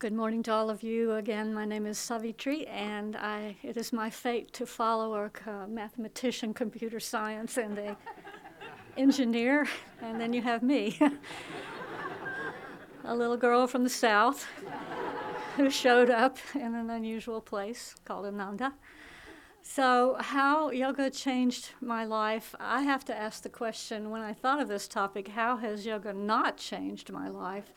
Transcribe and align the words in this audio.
Good 0.00 0.12
morning 0.12 0.42
to 0.42 0.52
all 0.52 0.70
of 0.70 0.82
you. 0.82 1.12
Again, 1.12 1.54
my 1.54 1.64
name 1.64 1.86
is 1.86 1.98
Savitri, 1.98 2.66
and 2.66 3.16
I, 3.16 3.56
it 3.62 3.76
is 3.76 3.92
my 3.92 4.10
fate 4.10 4.52
to 4.54 4.66
follow 4.66 5.14
a 5.14 5.30
uh, 5.48 5.68
mathematician, 5.68 6.52
computer 6.52 6.98
science, 6.98 7.56
and 7.56 7.78
a 7.78 7.96
engineer, 8.96 9.68
and 10.02 10.20
then 10.20 10.32
you 10.32 10.42
have 10.42 10.64
me, 10.64 10.98
a 13.04 13.14
little 13.14 13.36
girl 13.36 13.68
from 13.68 13.84
the 13.84 13.88
south 13.88 14.48
who 15.56 15.70
showed 15.70 16.10
up 16.10 16.38
in 16.56 16.74
an 16.74 16.90
unusual 16.90 17.40
place 17.40 17.94
called 18.04 18.26
Ananda. 18.26 18.72
So, 19.62 20.16
how 20.18 20.70
yoga 20.70 21.08
changed 21.08 21.70
my 21.80 22.04
life? 22.04 22.52
I 22.58 22.82
have 22.82 23.04
to 23.04 23.16
ask 23.16 23.44
the 23.44 23.48
question 23.48 24.10
when 24.10 24.22
I 24.22 24.32
thought 24.32 24.60
of 24.60 24.66
this 24.66 24.88
topic 24.88 25.28
how 25.28 25.58
has 25.58 25.86
yoga 25.86 26.12
not 26.12 26.56
changed 26.56 27.12
my 27.12 27.28
life? 27.28 27.72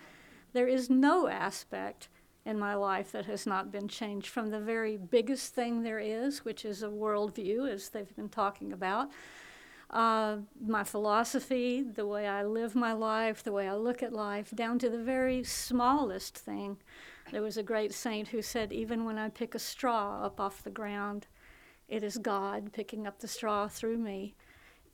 There 0.58 0.68
is 0.68 0.90
no 0.90 1.28
aspect 1.28 2.10
in 2.44 2.58
my 2.58 2.74
life 2.74 3.12
that 3.12 3.28
has 3.28 3.46
not 3.46 3.72
been 3.72 3.88
changed 3.88 4.30
from 4.30 4.50
the 4.50 4.60
very 4.60 4.98
biggest 4.98 5.54
thing 5.54 5.84
there 5.84 6.00
is, 6.00 6.44
which 6.44 6.66
is 6.66 6.82
a 6.82 6.88
worldview, 6.88 7.72
as 7.72 7.90
they've 7.90 8.16
been 8.16 8.28
talking 8.28 8.74
about. 8.74 9.12
Uh, 9.92 10.38
my 10.60 10.84
philosophy, 10.84 11.84
the 11.84 12.08
way 12.08 12.26
I 12.26 12.44
live 12.44 12.74
my 12.74 12.92
life, 12.92 13.44
the 13.44 13.52
way 13.52 13.70
I 13.70 13.76
look 13.76 14.02
at 14.02 14.14
life, 14.14 14.50
down 14.50 14.80
to 14.80 14.90
the 14.90 14.98
very 14.98 15.44
smallest 15.44 16.36
thing. 16.36 16.78
There 17.32 17.44
was 17.44 17.58
a 17.58 17.62
great 17.62 17.94
saint 17.94 18.30
who 18.30 18.42
said, 18.42 18.74
Even 18.74 19.06
when 19.06 19.20
I 19.20 19.30
pick 19.30 19.54
a 19.54 19.60
straw 19.60 20.26
up 20.26 20.40
off 20.40 20.64
the 20.64 20.72
ground, 20.72 21.28
it 21.88 22.02
is 22.02 22.18
God 22.18 22.74
picking 22.74 23.06
up 23.06 23.20
the 23.20 23.28
straw 23.28 23.68
through 23.68 24.00
me 24.00 24.34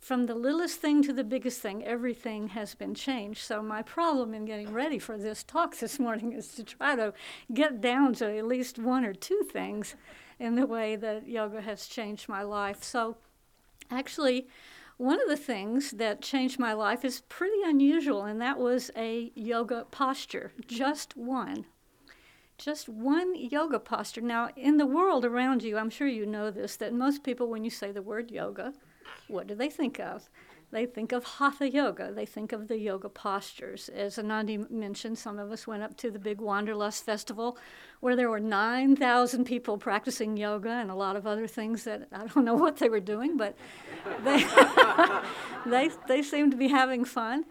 from 0.03 0.25
the 0.25 0.35
littlest 0.35 0.81
thing 0.81 1.01
to 1.01 1.13
the 1.13 1.23
biggest 1.23 1.61
thing, 1.61 1.81
everything 1.85 2.49
has 2.49 2.75
been 2.75 2.93
changed. 2.93 3.41
So, 3.41 3.61
my 3.61 3.81
problem 3.81 4.33
in 4.33 4.43
getting 4.43 4.73
ready 4.73 4.99
for 4.99 5.17
this 5.17 5.43
talk 5.43 5.77
this 5.79 5.97
morning 5.97 6.33
is 6.33 6.49
to 6.55 6.63
try 6.63 6.95
to 6.97 7.13
get 7.53 7.79
down 7.79 8.13
to 8.15 8.37
at 8.37 8.45
least 8.45 8.77
one 8.77 9.05
or 9.05 9.13
two 9.13 9.41
things 9.49 9.95
in 10.39 10.55
the 10.55 10.65
way 10.65 10.97
that 10.97 11.27
yoga 11.27 11.61
has 11.61 11.87
changed 11.87 12.27
my 12.27 12.43
life. 12.43 12.83
So, 12.83 13.15
actually, 13.89 14.47
one 14.97 15.21
of 15.21 15.29
the 15.29 15.37
things 15.37 15.91
that 15.91 16.21
changed 16.21 16.59
my 16.59 16.73
life 16.73 17.05
is 17.05 17.21
pretty 17.29 17.61
unusual, 17.63 18.23
and 18.23 18.41
that 18.41 18.59
was 18.59 18.91
a 18.97 19.31
yoga 19.35 19.85
posture, 19.89 20.51
just 20.67 21.15
one. 21.15 21.65
Just 22.57 22.89
one 22.89 23.35
yoga 23.35 23.79
posture. 23.79 24.21
Now, 24.21 24.49
in 24.57 24.77
the 24.77 24.85
world 24.85 25.23
around 25.23 25.63
you, 25.63 25.77
I'm 25.77 25.89
sure 25.89 26.07
you 26.07 26.25
know 26.25 26.51
this, 26.51 26.75
that 26.75 26.93
most 26.93 27.23
people, 27.23 27.47
when 27.47 27.63
you 27.63 27.69
say 27.69 27.91
the 27.91 28.01
word 28.01 28.29
yoga, 28.29 28.73
what 29.27 29.47
do 29.47 29.55
they 29.55 29.69
think 29.69 29.99
of? 29.99 30.29
They 30.73 30.87
think 30.87 31.11
of 31.11 31.23
hatha 31.23 31.69
yoga. 31.69 32.11
They 32.11 32.25
think 32.25 32.51
of 32.51 32.67
the 32.67 32.79
yoga 32.79 33.07
postures. 33.07 33.89
As 33.89 34.17
Anandi 34.17 34.69
mentioned, 34.71 35.19
some 35.19 35.37
of 35.37 35.51
us 35.51 35.67
went 35.67 35.83
up 35.83 35.95
to 35.97 36.09
the 36.09 36.17
big 36.17 36.41
Wanderlust 36.41 37.05
festival 37.05 37.59
where 37.99 38.15
there 38.15 38.27
were 38.27 38.39
9,000 38.39 39.45
people 39.45 39.77
practicing 39.77 40.35
yoga 40.35 40.71
and 40.71 40.89
a 40.89 40.95
lot 40.95 41.15
of 41.15 41.27
other 41.27 41.45
things 41.45 41.83
that 41.83 42.07
I 42.11 42.25
don't 42.25 42.43
know 42.43 42.55
what 42.55 42.77
they 42.77 42.89
were 42.89 42.99
doing, 42.99 43.37
but 43.37 43.55
they, 44.23 44.47
they, 45.67 45.91
they 46.07 46.23
seemed 46.23 46.49
to 46.51 46.57
be 46.57 46.69
having 46.69 47.05
fun. 47.05 47.45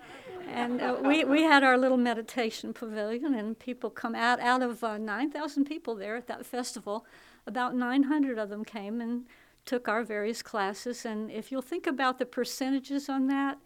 And 0.48 0.80
uh, 0.82 0.96
we, 1.00 1.24
we 1.24 1.42
had 1.42 1.62
our 1.62 1.78
little 1.78 1.96
meditation 1.96 2.74
pavilion, 2.74 3.34
and 3.34 3.56
people 3.56 3.88
come 3.88 4.16
out, 4.16 4.40
out 4.40 4.62
of 4.62 4.82
uh, 4.82 4.98
9,000 4.98 5.64
people 5.64 5.94
there 5.94 6.16
at 6.16 6.26
that 6.26 6.44
festival. 6.44 7.06
About 7.46 7.76
900 7.76 8.36
of 8.36 8.48
them 8.48 8.64
came 8.64 9.00
and 9.00 9.26
took 9.64 9.88
our 9.88 10.02
various 10.02 10.42
classes, 10.42 11.04
and 11.04 11.30
if 11.30 11.52
you'll 11.52 11.62
think 11.62 11.86
about 11.86 12.18
the 12.18 12.26
percentages 12.26 13.08
on 13.08 13.26
that, 13.28 13.58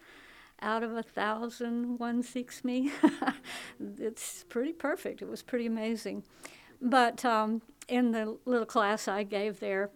out 0.61 0.83
of 0.83 0.97
a 0.97 1.03
thousand, 1.03 1.99
one 1.99 2.23
seeks 2.23 2.65
me. 2.65 2.91
it's 3.99 4.45
pretty 4.49 4.73
perfect. 4.73 5.21
It 5.21 5.29
was 5.29 5.43
pretty 5.43 5.67
amazing. 5.67 6.25
But 6.81 7.25
um, 7.25 7.63
in 7.89 8.13
the 8.13 8.39
little 8.45 8.67
class 8.67 9.09
I 9.09 9.23
gave 9.23 9.61
there, 9.61 9.91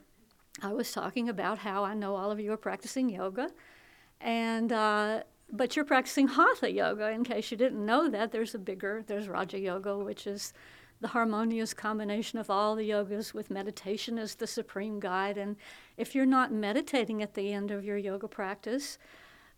I 0.63 0.73
was 0.73 0.93
talking 0.93 1.29
about 1.29 1.59
how 1.59 1.85
I 1.85 1.95
know 1.95 2.17
all 2.17 2.31
of 2.31 2.41
you 2.41 2.53
are 2.53 2.59
practicing 2.59 3.09
yoga, 3.09 3.51
and 4.21 4.73
uh, 4.73 5.23
but 5.51 5.77
you're 5.77 5.85
practicing 5.85 6.29
hatha 6.29 6.71
yoga. 6.71 7.11
In 7.11 7.25
case 7.25 7.51
you 7.51 7.57
didn't 7.57 7.85
know 7.85 8.11
that, 8.11 8.33
there's 8.33 8.55
a 8.55 8.59
bigger 8.59 9.03
there's 9.07 9.29
Raja 9.29 9.59
Yoga, 9.59 9.97
which 9.97 10.27
is 10.27 10.53
the 11.01 11.09
harmonious 11.09 11.73
combination 11.73 12.39
of 12.39 12.51
all 12.51 12.77
the 12.77 12.91
yogas 12.91 13.33
with 13.33 13.51
meditation 13.51 14.19
as 14.19 14.35
the 14.35 14.47
supreme 14.47 15.01
guide. 15.01 15.39
And 15.39 15.57
if 15.97 16.15
you're 16.15 16.27
not 16.27 16.53
meditating 16.53 17.23
at 17.23 17.35
the 17.35 17.53
end 17.53 17.71
of 17.71 17.85
your 17.85 17.97
yoga 17.97 18.29
practice, 18.29 18.99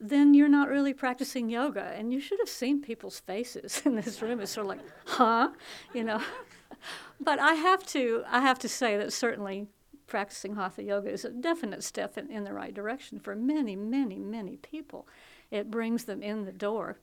then 0.00 0.34
you're 0.34 0.48
not 0.48 0.68
really 0.68 0.94
practicing 0.94 1.48
yoga. 1.48 1.92
And 1.96 2.12
you 2.12 2.20
should 2.20 2.38
have 2.38 2.48
seen 2.48 2.80
people's 2.80 3.20
faces 3.20 3.82
in 3.86 3.96
this 3.96 4.22
room. 4.22 4.40
It's 4.40 4.52
sort 4.52 4.66
of 4.66 4.68
like, 4.70 4.80
huh? 5.04 5.50
You 5.92 6.04
know. 6.04 6.22
but 7.20 7.38
I 7.38 7.54
have 7.54 7.84
to 7.86 8.24
I 8.28 8.40
have 8.40 8.58
to 8.60 8.68
say 8.68 8.96
that 8.96 9.12
certainly 9.12 9.66
practicing 10.06 10.56
hatha 10.56 10.82
yoga 10.82 11.10
is 11.10 11.24
a 11.24 11.30
definite 11.30 11.82
step 11.82 12.18
in, 12.18 12.30
in 12.30 12.44
the 12.44 12.52
right 12.52 12.74
direction 12.74 13.18
for 13.18 13.34
many, 13.34 13.74
many, 13.74 14.18
many 14.18 14.56
people. 14.56 15.08
It 15.50 15.70
brings 15.70 16.04
them 16.04 16.22
in 16.22 16.44
the 16.44 16.52
door. 16.52 16.98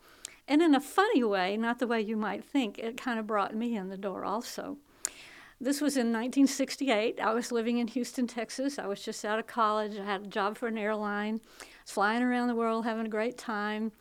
And 0.50 0.64
in 0.64 0.74
a 0.74 0.82
funny 0.82 1.24
way, 1.24 1.56
not 1.58 1.78
the 1.78 1.86
way 1.86 2.02
you 2.02 2.18
might 2.18 2.44
think, 2.44 2.80
it 2.80 2.98
kind 2.98 3.20
of 3.20 3.28
brought 3.28 3.56
me 3.56 3.78
in 3.78 3.90
the 3.90 3.98
door 3.98 4.26
also. 4.26 4.78
This 5.62 5.80
was 5.80 5.96
in 5.96 6.08
1968. 6.08 7.20
I 7.22 7.34
was 7.34 7.52
living 7.52 7.78
in 7.78 7.88
Houston, 7.88 8.26
Texas. 8.26 8.80
I 8.80 8.88
was 8.88 9.04
just 9.04 9.24
out 9.24 9.38
of 9.38 9.46
college. 9.46 9.96
I 9.96 10.06
had 10.06 10.24
a 10.24 10.28
job 10.28 10.58
for 10.58 10.68
an 10.68 10.78
airline. 10.78 11.40
Flying 11.86 12.24
around 12.24 12.48
the 12.48 12.56
world, 12.56 12.84
having 12.84 13.06
a 13.06 13.10
great 13.10 13.38
time. 13.38 13.92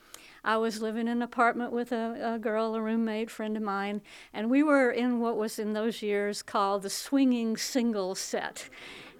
I 0.42 0.56
was 0.56 0.80
living 0.80 1.02
in 1.02 1.08
an 1.08 1.22
apartment 1.22 1.72
with 1.72 1.92
a, 1.92 2.34
a, 2.36 2.38
girl, 2.38 2.74
a 2.74 2.80
roommate, 2.80 3.30
friend 3.30 3.54
of 3.54 3.62
mine, 3.62 4.00
and 4.32 4.48
we 4.48 4.62
were 4.62 4.90
in 4.90 5.20
what 5.20 5.36
was 5.36 5.58
in 5.58 5.74
those 5.74 6.00
years 6.00 6.42
called 6.42 6.82
the 6.82 6.90
swinging 6.90 7.58
single 7.58 8.14
set. 8.14 8.70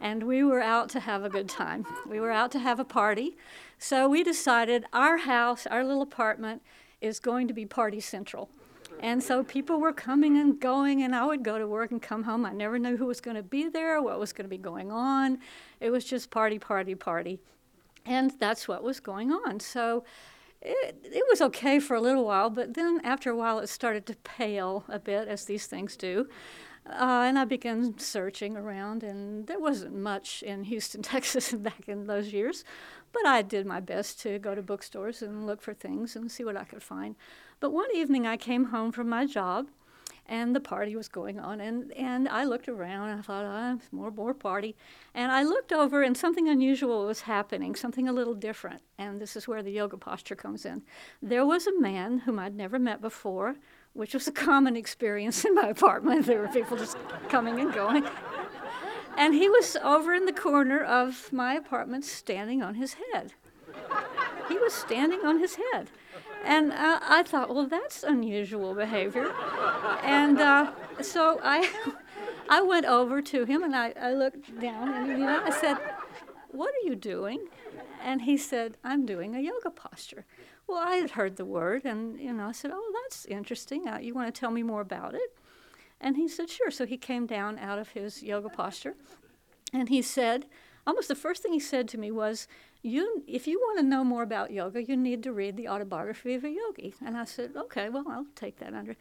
And 0.00 0.22
we 0.22 0.43
were 0.45 0.62
out 0.62 0.89
to 0.91 1.00
have 1.00 1.25
a 1.25 1.28
good 1.28 1.49
time. 1.49 1.84
We 2.09 2.21
were 2.21 2.31
out 2.31 2.53
to 2.53 2.59
have 2.59 2.81
a 2.81 2.84
party. 2.84 3.37
So 3.78 4.09
we 4.09 4.22
decided 4.22 4.87
our 4.93 5.19
house, 5.19 5.66
our 5.66 5.84
little 5.84 6.03
apartment, 6.03 6.62
is 7.00 7.20
going 7.20 7.48
to 7.48 7.54
be 7.54 7.66
party 7.66 8.00
central. 8.00 8.48
And 9.00 9.22
so 9.22 9.44
people 9.44 9.81
were 9.81 9.92
coming 9.92 10.38
and 10.38 10.59
going, 10.59 11.03
and 11.03 11.14
I 11.14 11.25
would 11.25 11.42
go 11.44 11.59
to 11.59 11.66
work 11.66 11.92
and 11.92 12.03
come 12.03 12.25
home. 12.25 12.44
I 12.44 12.53
never 12.53 12.78
knew 12.78 12.97
who 12.97 13.06
was 13.06 13.20
going 13.20 13.36
to 13.36 13.42
be 13.42 13.69
there, 13.69 14.03
what 14.03 14.19
was 14.19 14.32
going 14.32 14.44
to 14.44 14.48
be 14.48 14.59
going 14.59 14.91
on. 14.91 15.38
It 15.81 15.91
was 15.91 16.04
just 16.04 16.31
party, 16.31 16.59
party, 16.59 16.94
party. 16.94 17.38
And 18.04 18.32
that's 18.41 18.66
what 18.66 18.82
was 18.82 18.98
going 18.98 19.31
on. 19.31 19.60
So 19.60 20.04
it, 20.60 21.00
it 21.04 21.25
was 21.31 21.41
okay 21.41 21.78
for 21.78 21.94
a 21.94 22.00
little 22.00 22.25
while, 22.25 22.50
but 22.50 22.75
then 22.75 23.00
after 23.04 23.30
a 23.30 23.36
while 23.36 23.60
it 23.60 23.69
started 23.69 24.06
to 24.06 24.16
pale 24.16 24.84
a 24.88 24.98
bit, 24.98 25.28
as 25.28 25.44
these 25.44 25.66
things 25.66 25.97
do. 25.97 26.28
Uh, 26.88 27.25
and 27.26 27.38
I 27.38 27.44
began 27.44 27.99
searching 27.99 28.56
around, 28.56 29.03
and 29.03 29.47
there 29.47 29.59
wasn't 29.59 29.94
much 29.94 30.43
in 30.43 30.65
Houston, 30.65 31.03
Texas 31.15 31.53
back 31.53 31.88
in 31.88 32.06
those 32.06 32.32
years. 32.32 32.65
But 33.12 33.26
I 33.26 33.43
did 33.43 33.66
my 33.66 33.81
best 33.81 34.21
to 34.22 34.38
go 34.38 34.54
to 34.54 34.62
bookstores 34.62 35.22
and 35.22 35.47
look 35.47 35.60
for 35.60 35.75
things 35.75 36.16
and 36.16 36.31
see 36.31 36.44
what 36.44 36.56
I 36.56 36.65
could 36.65 36.82
find. 36.82 37.16
But 37.60 37.72
one 37.72 37.88
evening 37.94 38.27
I 38.27 38.37
came 38.37 38.66
home 38.66 38.93
from 38.93 39.09
my 39.09 39.27
job 39.27 39.69
and 40.28 40.54
the 40.54 40.60
party 40.60 40.94
was 40.94 41.09
going 41.09 41.41
on 41.41 41.60
and, 41.60 41.91
and 41.93 42.28
I 42.28 42.44
looked 42.44 42.69
around 42.69 43.09
and 43.09 43.19
I 43.19 43.22
thought, 43.22 43.44
oh, 43.47 43.81
more 43.91 44.10
more 44.10 44.34
party. 44.34 44.77
And 45.15 45.32
I 45.32 45.43
looked 45.43 45.72
over 45.72 46.03
and 46.03 46.16
something 46.16 46.48
unusual 46.48 47.06
was 47.06 47.22
happening, 47.22 47.75
something 47.75 48.06
a 48.06 48.12
little 48.12 48.34
different. 48.34 48.82
And 48.98 49.21
this 49.21 49.37
is 49.37 49.48
where 49.48 49.62
the 49.62 49.72
yoga 49.72 49.97
posture 49.97 50.37
comes 50.37 50.66
in. 50.66 50.82
There 51.22 51.47
was 51.47 51.66
a 51.66 51.81
man 51.81 52.19
whom 52.19 52.38
I'd 52.38 52.54
never 52.54 52.78
met 52.78 53.00
before, 53.00 53.56
which 53.93 54.15
was 54.15 54.28
a 54.28 54.32
common 54.32 54.76
experience 54.76 55.44
in 55.44 55.54
my 55.54 55.69
apartment. 55.69 56.26
There 56.26 56.41
were 56.41 56.49
people 56.49 56.76
just 56.76 56.97
coming 57.28 57.60
and 57.60 57.72
going. 57.72 58.04
And 59.16 59.34
he 59.34 59.49
was 59.49 59.76
over 59.82 60.15
in 60.15 60.26
the 60.26 60.32
corner 60.32 60.82
of 60.82 61.32
my 61.32 61.54
apartment 61.54 62.04
standing 62.04 62.62
on 62.62 62.77
his 62.77 62.94
head. 62.94 63.32
He 64.48 64.56
was 64.59 64.72
standing 64.72 65.21
on 65.25 65.41
his 65.41 65.56
head. 65.56 65.91
And 66.44 66.72
uh, 66.72 67.00
I 67.03 67.25
thought, 67.25 67.53
well, 67.53 67.66
that's 67.66 68.03
unusual 68.03 68.75
behavior. 68.75 69.32
And 70.03 70.38
uh, 70.38 70.72
so 71.03 71.41
I, 71.42 71.71
I 72.48 72.62
went 72.62 72.86
over 72.86 73.21
to 73.21 73.45
him 73.45 73.62
and 73.62 73.74
I, 73.74 73.92
I 74.01 74.12
looked 74.12 74.60
down 74.60 74.95
and 74.95 75.09
you 75.09 75.18
know, 75.18 75.42
I 75.45 75.51
said, 75.51 75.77
What 76.51 76.71
are 76.71 76.86
you 76.86 76.95
doing? 76.95 77.48
And 78.03 78.22
he 78.22 78.36
said, 78.36 78.77
I'm 78.84 79.04
doing 79.04 79.34
a 79.34 79.41
yoga 79.41 79.71
posture. 79.71 80.24
Well, 80.68 80.86
I 80.86 80.97
had 80.97 81.12
heard 81.12 81.36
the 81.36 81.44
word 81.44 81.84
and 81.84 82.20
you 82.20 82.32
know, 82.32 82.47
I 82.47 82.53
said, 82.53 82.70
Oh, 82.74 82.92
that's 83.03 83.24
interesting. 83.26 83.88
Uh, 83.88 83.98
you 83.98 84.15
want 84.15 84.32
to 84.32 84.38
tell 84.38 84.50
me 84.50 84.62
more 84.62 84.82
about 84.82 85.15
it? 85.15 85.36
And 86.00 86.16
he 86.16 86.28
said, 86.28 86.50
Sure. 86.50 86.70
So 86.70 86.86
he 86.86 86.97
came 86.97 87.26
down 87.26 87.59
out 87.59 87.78
of 87.78 87.91
his 87.91 88.22
yoga 88.22 88.48
posture 88.48 88.94
and 89.72 89.88
he 89.88 90.03
said, 90.03 90.47
almost 90.86 91.09
the 91.09 91.15
first 91.15 91.42
thing 91.42 91.53
he 91.53 91.60
said 91.60 91.86
to 91.88 91.98
me 91.98 92.10
was, 92.10 92.48
you, 92.82 93.22
if 93.26 93.47
you 93.47 93.59
want 93.59 93.78
to 93.78 93.84
know 93.84 94.04
more 94.04 94.22
about 94.22 94.50
yoga, 94.50 94.82
you 94.82 94.97
need 94.97 95.22
to 95.24 95.32
read 95.32 95.56
the 95.56 95.68
autobiography 95.68 96.34
of 96.34 96.44
a 96.44 96.48
yogi. 96.48 96.94
And 97.04 97.16
I 97.16 97.24
said, 97.24 97.53
okay, 97.56 97.88
well, 97.88 98.04
I'll 98.09 98.26
take 98.34 98.59
that 98.60 98.72
under. 98.72 98.97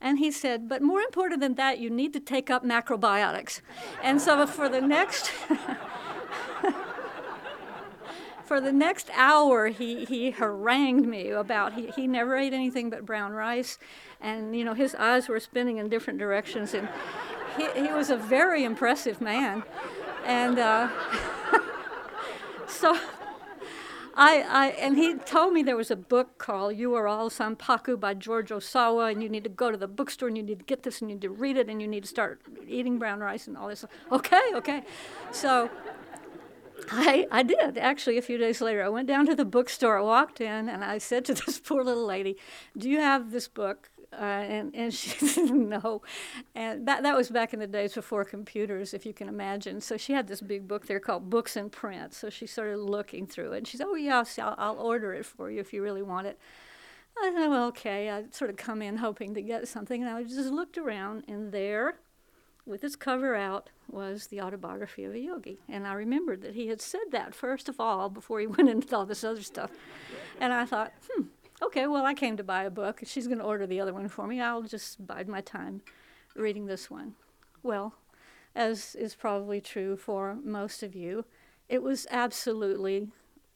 And 0.00 0.18
he 0.18 0.30
said, 0.30 0.68
but 0.68 0.82
more 0.82 1.00
important 1.00 1.40
than 1.40 1.54
that, 1.54 1.78
you 1.78 1.90
need 1.90 2.12
to 2.12 2.20
take 2.20 2.50
up 2.50 2.64
macrobiotics. 2.64 3.60
and 4.02 4.20
so 4.20 4.46
for 4.46 4.68
the 4.68 4.80
next. 4.80 5.32
for 8.52 8.60
the 8.60 8.70
next 8.70 9.08
hour, 9.14 9.68
he, 9.68 10.04
he 10.04 10.30
harangued 10.30 11.06
me 11.06 11.30
about 11.30 11.72
he, 11.72 11.86
he 11.86 12.06
never 12.06 12.36
ate 12.36 12.52
anything 12.52 12.90
but 12.90 13.06
brown 13.06 13.32
rice, 13.32 13.78
and 14.20 14.54
you 14.54 14.62
know 14.62 14.74
his 14.74 14.94
eyes 14.96 15.26
were 15.26 15.40
spinning 15.40 15.78
in 15.78 15.88
different 15.88 16.18
directions, 16.18 16.74
and 16.74 16.86
he, 17.56 17.66
he 17.80 17.90
was 17.90 18.10
a 18.10 18.16
very 18.18 18.62
impressive 18.62 19.22
man, 19.22 19.62
and 20.26 20.58
uh, 20.58 20.90
so. 22.66 22.94
I, 24.14 24.44
I, 24.46 24.66
and 24.78 24.98
he 24.98 25.14
told 25.14 25.54
me 25.54 25.62
there 25.62 25.74
was 25.74 25.90
a 25.90 25.96
book 25.96 26.36
called 26.36 26.76
You 26.76 26.94
Are 26.96 27.08
All 27.08 27.30
Sanpaku 27.30 27.98
by 27.98 28.12
George 28.12 28.50
Ohsawa, 28.50 29.10
and 29.10 29.22
you 29.22 29.30
need 29.30 29.44
to 29.44 29.48
go 29.48 29.70
to 29.70 29.78
the 29.78 29.88
bookstore 29.88 30.28
and 30.28 30.36
you 30.36 30.42
need 30.42 30.58
to 30.58 30.64
get 30.66 30.82
this 30.82 31.00
and 31.00 31.08
you 31.08 31.16
need 31.16 31.22
to 31.22 31.30
read 31.30 31.56
it 31.56 31.70
and 31.70 31.80
you 31.80 31.88
need 31.88 32.02
to 32.02 32.08
start 32.10 32.42
eating 32.68 32.98
brown 32.98 33.20
rice 33.20 33.46
and 33.46 33.56
all 33.56 33.68
this. 33.68 33.86
Okay, 34.12 34.42
okay. 34.52 34.82
So 35.30 35.70
I, 36.90 37.26
I 37.30 37.42
did 37.42 37.78
actually 37.78 38.18
a 38.18 38.22
few 38.22 38.38
days 38.38 38.60
later. 38.60 38.82
I 38.82 38.88
went 38.88 39.08
down 39.08 39.26
to 39.26 39.34
the 39.34 39.44
bookstore, 39.44 39.98
I 39.98 40.02
walked 40.02 40.40
in, 40.40 40.68
and 40.68 40.84
I 40.84 40.98
said 40.98 41.24
to 41.26 41.34
this 41.46 41.58
poor 41.58 41.82
little 41.84 42.06
lady, 42.06 42.36
Do 42.76 42.88
you 42.88 43.00
have 43.00 43.30
this 43.30 43.48
book? 43.48 43.90
Uh, 44.12 44.24
and, 44.24 44.74
and 44.74 44.92
she 44.92 45.10
said 45.26 45.50
no. 45.50 46.02
And 46.54 46.86
that, 46.86 47.02
that 47.02 47.16
was 47.16 47.30
back 47.30 47.54
in 47.54 47.60
the 47.60 47.66
days 47.66 47.94
before 47.94 48.24
computers, 48.24 48.92
if 48.92 49.06
you 49.06 49.14
can 49.14 49.28
imagine. 49.28 49.80
So 49.80 49.96
she 49.96 50.12
had 50.12 50.26
this 50.28 50.42
big 50.42 50.68
book 50.68 50.86
there 50.86 51.00
called 51.00 51.30
Books 51.30 51.56
in 51.56 51.70
Print. 51.70 52.12
So 52.12 52.28
she 52.28 52.46
started 52.46 52.78
looking 52.78 53.26
through 53.26 53.52
it. 53.52 53.58
And 53.58 53.66
she 53.66 53.76
said, 53.76 53.86
Oh, 53.88 53.94
yes, 53.94 54.38
I'll, 54.38 54.54
I'll 54.58 54.78
order 54.78 55.14
it 55.14 55.24
for 55.24 55.50
you 55.50 55.60
if 55.60 55.72
you 55.72 55.82
really 55.82 56.02
want 56.02 56.26
it. 56.26 56.38
I 57.18 57.32
said, 57.34 57.48
Well, 57.48 57.66
okay. 57.68 58.10
I 58.10 58.24
sort 58.32 58.50
of 58.50 58.56
come 58.56 58.82
in 58.82 58.98
hoping 58.98 59.34
to 59.34 59.42
get 59.42 59.66
something. 59.66 60.02
And 60.02 60.10
I 60.10 60.22
just 60.24 60.50
looked 60.50 60.76
around, 60.76 61.24
and 61.26 61.52
there 61.52 61.94
with 62.66 62.84
its 62.84 62.96
cover 62.96 63.34
out 63.34 63.70
was 63.88 64.28
the 64.28 64.40
autobiography 64.40 65.04
of 65.04 65.14
a 65.14 65.18
yogi. 65.18 65.58
And 65.68 65.86
I 65.86 65.94
remembered 65.94 66.42
that 66.42 66.54
he 66.54 66.68
had 66.68 66.80
said 66.80 67.10
that 67.10 67.34
first 67.34 67.68
of 67.68 67.80
all 67.80 68.08
before 68.08 68.40
he 68.40 68.46
went 68.48 68.68
into 68.68 68.96
all 68.96 69.06
this 69.06 69.24
other 69.24 69.42
stuff. 69.42 69.70
And 70.40 70.52
I 70.52 70.64
thought, 70.64 70.92
hmm, 71.10 71.24
okay, 71.62 71.86
well, 71.86 72.04
I 72.04 72.14
came 72.14 72.36
to 72.36 72.44
buy 72.44 72.64
a 72.64 72.70
book. 72.70 73.00
She's 73.04 73.26
going 73.26 73.38
to 73.38 73.44
order 73.44 73.66
the 73.66 73.80
other 73.80 73.92
one 73.92 74.08
for 74.08 74.26
me. 74.26 74.40
I'll 74.40 74.62
just 74.62 75.04
bide 75.06 75.28
my 75.28 75.40
time 75.40 75.82
reading 76.34 76.66
this 76.66 76.90
one. 76.90 77.14
Well, 77.62 77.94
as 78.54 78.94
is 78.94 79.14
probably 79.14 79.60
true 79.60 79.96
for 79.96 80.38
most 80.44 80.82
of 80.82 80.94
you, 80.94 81.24
it 81.68 81.82
was 81.82 82.06
absolutely 82.10 83.08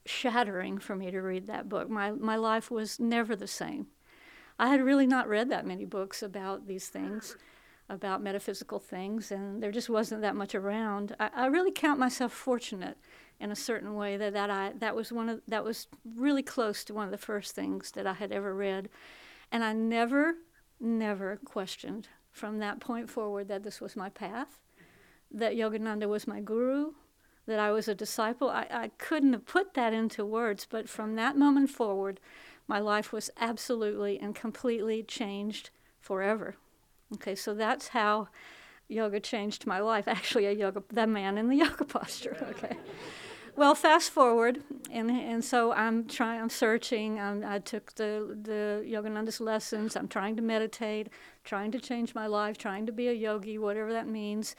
shattering 0.05 0.79
for 0.79 0.95
me 0.95 1.11
to 1.11 1.21
read 1.21 1.47
that 1.47 1.69
book. 1.69 1.91
My, 1.91 2.13
my 2.13 2.37
life 2.37 2.71
was 2.71 3.01
never 3.01 3.35
the 3.37 3.47
same. 3.47 3.89
I 4.59 4.69
had 4.69 4.81
really 4.81 5.07
not 5.07 5.29
read 5.29 5.51
that 5.51 5.67
many 5.67 5.85
books 5.85 6.23
about 6.23 6.67
these 6.67 6.89
things 6.89 7.37
about 7.89 8.23
metaphysical 8.23 8.79
things, 8.79 9.31
and 9.31 9.63
there 9.63 9.71
just 9.71 9.89
wasn't 9.89 10.23
that 10.23 10.35
much 10.35 10.55
around. 10.55 11.15
I, 11.21 11.31
I, 11.35 11.47
really 11.47 11.71
count 11.71 12.01
myself 12.01 12.33
fortunate 12.33 12.97
in 13.39 13.53
a 13.53 13.57
certain 13.57 13.95
way 13.95 14.17
that, 14.17 14.33
that 14.33 14.51
I 14.51 14.73
that 14.79 14.97
was 14.97 15.13
one 15.13 15.29
of 15.29 15.41
that 15.47 15.65
was 15.65 15.87
really 16.17 16.43
close 16.43 16.85
to 16.85 16.95
one 16.95 17.05
of 17.05 17.13
the 17.13 17.19
first 17.19 17.55
things 17.55 17.93
that 17.93 18.07
I 18.07 18.15
had 18.15 18.33
ever 18.33 18.55
read, 18.55 18.89
and 19.53 19.63
I 19.63 19.73
never, 19.73 20.35
never 20.81 21.37
questioned 21.45 22.09
from 22.33 22.59
that 22.59 22.81
point 22.81 23.09
forward 23.09 23.49
that 23.49 23.63
this 23.63 23.81
was 23.81 23.97
my 23.97 24.09
path, 24.09 24.59
that 25.31 25.55
Yogananda 25.55 26.09
was 26.09 26.27
my 26.27 26.41
guru, 26.41 26.93
that 27.47 27.61
I 27.61 27.71
was 27.71 27.89
a 27.89 27.95
disciple. 27.95 28.51
I, 28.51 28.67
I 28.71 28.91
couldn't 28.99 29.33
have 29.33 29.47
put 29.47 29.75
that 29.75 29.93
into 29.93 30.25
words, 30.25 30.67
but 30.69 30.89
from 30.89 31.15
that 31.15 31.37
moment 31.39 31.71
forward, 31.71 32.21
my 32.67 32.81
life 32.81 33.13
was 33.13 33.31
absolutely 33.39 34.19
and 34.19 34.35
completely 34.35 35.03
changed 35.05 35.71
forever. 36.01 36.57
Okay, 37.15 37.35
so 37.35 37.55
that's 37.55 37.89
how 37.89 38.29
yoga 38.89 39.21
changed 39.21 39.67
my 39.67 39.81
life. 39.81 40.09
Actually, 40.19 40.47
a 40.47 40.53
yoga, 40.53 40.83
the 40.89 41.07
man 41.07 41.39
in 41.39 41.49
the 41.49 41.57
yoga 41.65 41.85
posture. 41.85 42.37
Okay. 42.51 42.77
Well, 43.57 43.75
fast 43.75 44.11
forward, 44.11 44.63
and 44.91 45.11
and 45.11 45.43
so 45.43 45.73
I'm 45.73 46.07
trying. 46.07 46.43
I'm 46.43 46.51
searching. 46.51 47.19
I'm, 47.19 47.43
i 47.43 47.59
took 47.59 47.95
the 47.95 48.37
the 48.43 48.85
Yogananda's 48.87 49.41
lessons. 49.41 49.97
I'm 49.97 50.09
trying 50.09 50.37
to 50.37 50.43
meditate, 50.43 51.09
trying 51.43 51.73
to 51.73 51.81
change 51.81 52.15
my 52.15 52.27
life, 52.27 52.59
trying 52.59 52.85
to 52.85 52.93
be 52.93 53.09
a 53.09 53.15
yogi, 53.15 53.57
whatever 53.57 53.95
that 53.95 54.09
means. 54.09 54.57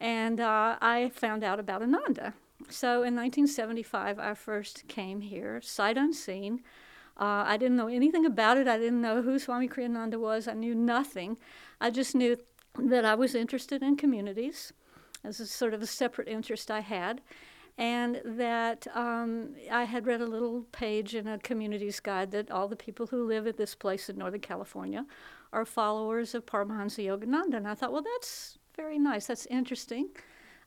And 0.00 0.40
uh, 0.40 0.76
I 0.80 1.10
found 1.10 1.44
out 1.44 1.60
about 1.60 1.82
Ananda. 1.82 2.32
So 2.70 3.02
in 3.02 3.14
1975, 3.14 4.18
I 4.18 4.32
first 4.32 4.88
came 4.88 5.20
here, 5.20 5.60
sight 5.60 5.98
unseen. 5.98 6.62
Uh, 7.20 7.44
I 7.46 7.58
didn't 7.58 7.76
know 7.76 7.88
anything 7.88 8.24
about 8.24 8.56
it. 8.56 8.66
I 8.66 8.78
didn't 8.78 9.02
know 9.02 9.20
who 9.20 9.38
Swami 9.38 9.68
Kriyananda 9.68 10.18
was. 10.18 10.48
I 10.48 10.54
knew 10.54 10.74
nothing. 10.74 11.36
I 11.78 11.90
just 11.90 12.14
knew 12.14 12.38
that 12.78 13.04
I 13.04 13.14
was 13.14 13.34
interested 13.34 13.82
in 13.82 13.96
communities 13.96 14.72
as 15.22 15.38
a 15.38 15.46
sort 15.46 15.74
of 15.74 15.82
a 15.82 15.86
separate 15.86 16.28
interest 16.28 16.70
I 16.70 16.80
had, 16.80 17.20
and 17.76 18.22
that 18.24 18.86
um, 18.94 19.54
I 19.70 19.84
had 19.84 20.06
read 20.06 20.22
a 20.22 20.26
little 20.26 20.62
page 20.72 21.14
in 21.14 21.26
a 21.26 21.38
communities 21.38 22.00
guide 22.00 22.30
that 22.30 22.50
all 22.50 22.68
the 22.68 22.76
people 22.76 23.06
who 23.06 23.26
live 23.26 23.46
at 23.46 23.58
this 23.58 23.74
place 23.74 24.08
in 24.08 24.16
Northern 24.16 24.40
California 24.40 25.04
are 25.52 25.66
followers 25.66 26.34
of 26.34 26.46
Paramahansa 26.46 27.04
Yogananda. 27.04 27.54
And 27.54 27.68
I 27.68 27.74
thought, 27.74 27.92
well, 27.92 28.04
that's 28.14 28.58
very 28.76 28.98
nice. 28.98 29.26
That's 29.26 29.46
interesting. 29.46 30.08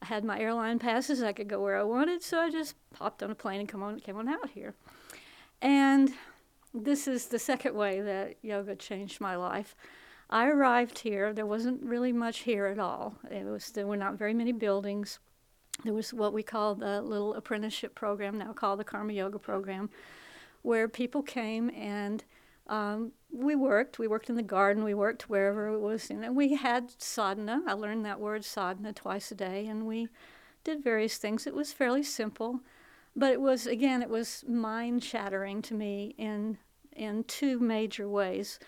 I 0.04 0.06
had 0.06 0.24
my 0.24 0.40
airline 0.40 0.78
passes. 0.78 1.24
I 1.24 1.34
could 1.34 1.48
go 1.48 1.62
where 1.62 1.80
I 1.80 1.84
wanted, 1.84 2.22
so 2.22 2.40
I 2.40 2.52
just 2.52 2.76
popped 2.94 3.24
on 3.24 3.32
a 3.32 3.36
plane 3.36 3.60
and 3.60 3.70
come 3.70 3.82
on, 3.82 4.00
came 4.00 4.18
on 4.18 4.28
out 4.28 4.50
here. 4.50 4.76
And 5.62 6.14
this 6.74 7.08
is 7.08 7.28
the 7.28 7.40
second 7.40 7.76
way 7.76 8.02
that 8.02 8.36
yoga 8.42 8.76
changed 8.76 9.22
my 9.22 9.36
life. 9.36 9.76
I 10.30 10.48
arrived 10.48 11.00
here. 11.00 11.34
There 11.34 11.46
wasn't 11.46 11.84
really 11.84 12.12
much 12.12 12.40
here 12.40 12.66
at 12.66 12.80
all. 12.80 13.16
It 13.30 13.46
was 13.46 13.70
there 13.72 13.86
were 13.86 13.98
not 13.98 14.16
very 14.16 14.34
many 14.34 14.52
buildings. 14.52 15.20
There 15.84 15.94
was 15.94 16.14
what 16.14 16.34
we 16.34 16.44
call 16.44 16.76
the 16.76 17.02
little 17.02 17.34
apprenticeship 17.36 17.96
program, 17.96 18.38
now 18.38 18.54
called 18.54 18.80
the 18.80 18.84
Karma 18.84 19.14
Yoga 19.14 19.40
program, 19.40 19.90
where 20.62 20.88
people 20.88 21.22
came 21.22 21.70
and 21.72 22.24
um, 22.68 23.12
we 23.32 23.56
worked. 23.56 24.00
We 24.00 24.08
worked 24.08 24.30
in 24.30 24.36
the 24.36 24.44
garden. 24.44 24.84
We 24.84 24.94
worked 24.94 25.30
wherever 25.30 25.68
it 25.68 25.80
was. 25.80 26.10
And 26.10 26.36
we 26.36 26.56
had 26.56 26.92
sadhana. 26.98 27.62
I 27.68 27.74
learned 27.74 28.06
that 28.06 28.20
word 28.20 28.46
sadhana 28.46 28.94
twice 28.94 29.32
a 29.32 29.36
day, 29.36 29.68
and 29.68 29.86
we 29.86 30.08
did 30.64 30.84
various 30.84 31.18
things. 31.18 31.46
It 31.46 31.54
was 31.54 31.74
fairly 31.74 32.04
simple. 32.04 32.62
But 33.16 33.32
it 33.32 33.42
was, 33.42 33.68
again, 33.68 34.02
it 34.02 34.10
was 34.10 34.44
mind 34.48 35.04
shattering 35.04 35.62
to 35.64 35.74
me 35.74 36.16
in, 36.18 36.58
in 36.96 37.24
two 37.26 37.60
major 37.60 38.10
ways. 38.10 38.60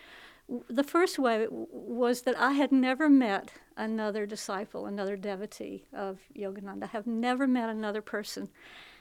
The 0.69 0.83
first 0.83 1.17
way 1.17 1.47
was 1.49 2.21
that 2.21 2.37
I 2.37 2.51
had 2.51 2.71
never 2.71 3.09
met 3.09 3.53
another 3.75 4.25
disciple, 4.25 4.85
another 4.85 5.17
devotee 5.17 5.85
of 5.91 6.19
Yogananda. 6.35 6.83
I 6.83 6.87
have 6.87 7.07
never 7.07 7.47
met 7.47 7.69
another 7.69 8.01
person. 8.01 8.49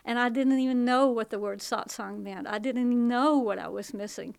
And 0.06 0.18
I 0.18 0.28
didn't 0.28 0.58
even 0.58 0.84
know 0.84 1.08
what 1.08 1.30
the 1.30 1.38
word 1.38 1.60
satsang 1.60 2.22
meant. 2.22 2.46
I 2.46 2.58
didn't 2.58 2.82
even 2.82 3.08
know 3.08 3.38
what 3.38 3.58
I 3.58 3.68
was 3.68 3.94
missing. 3.94 4.36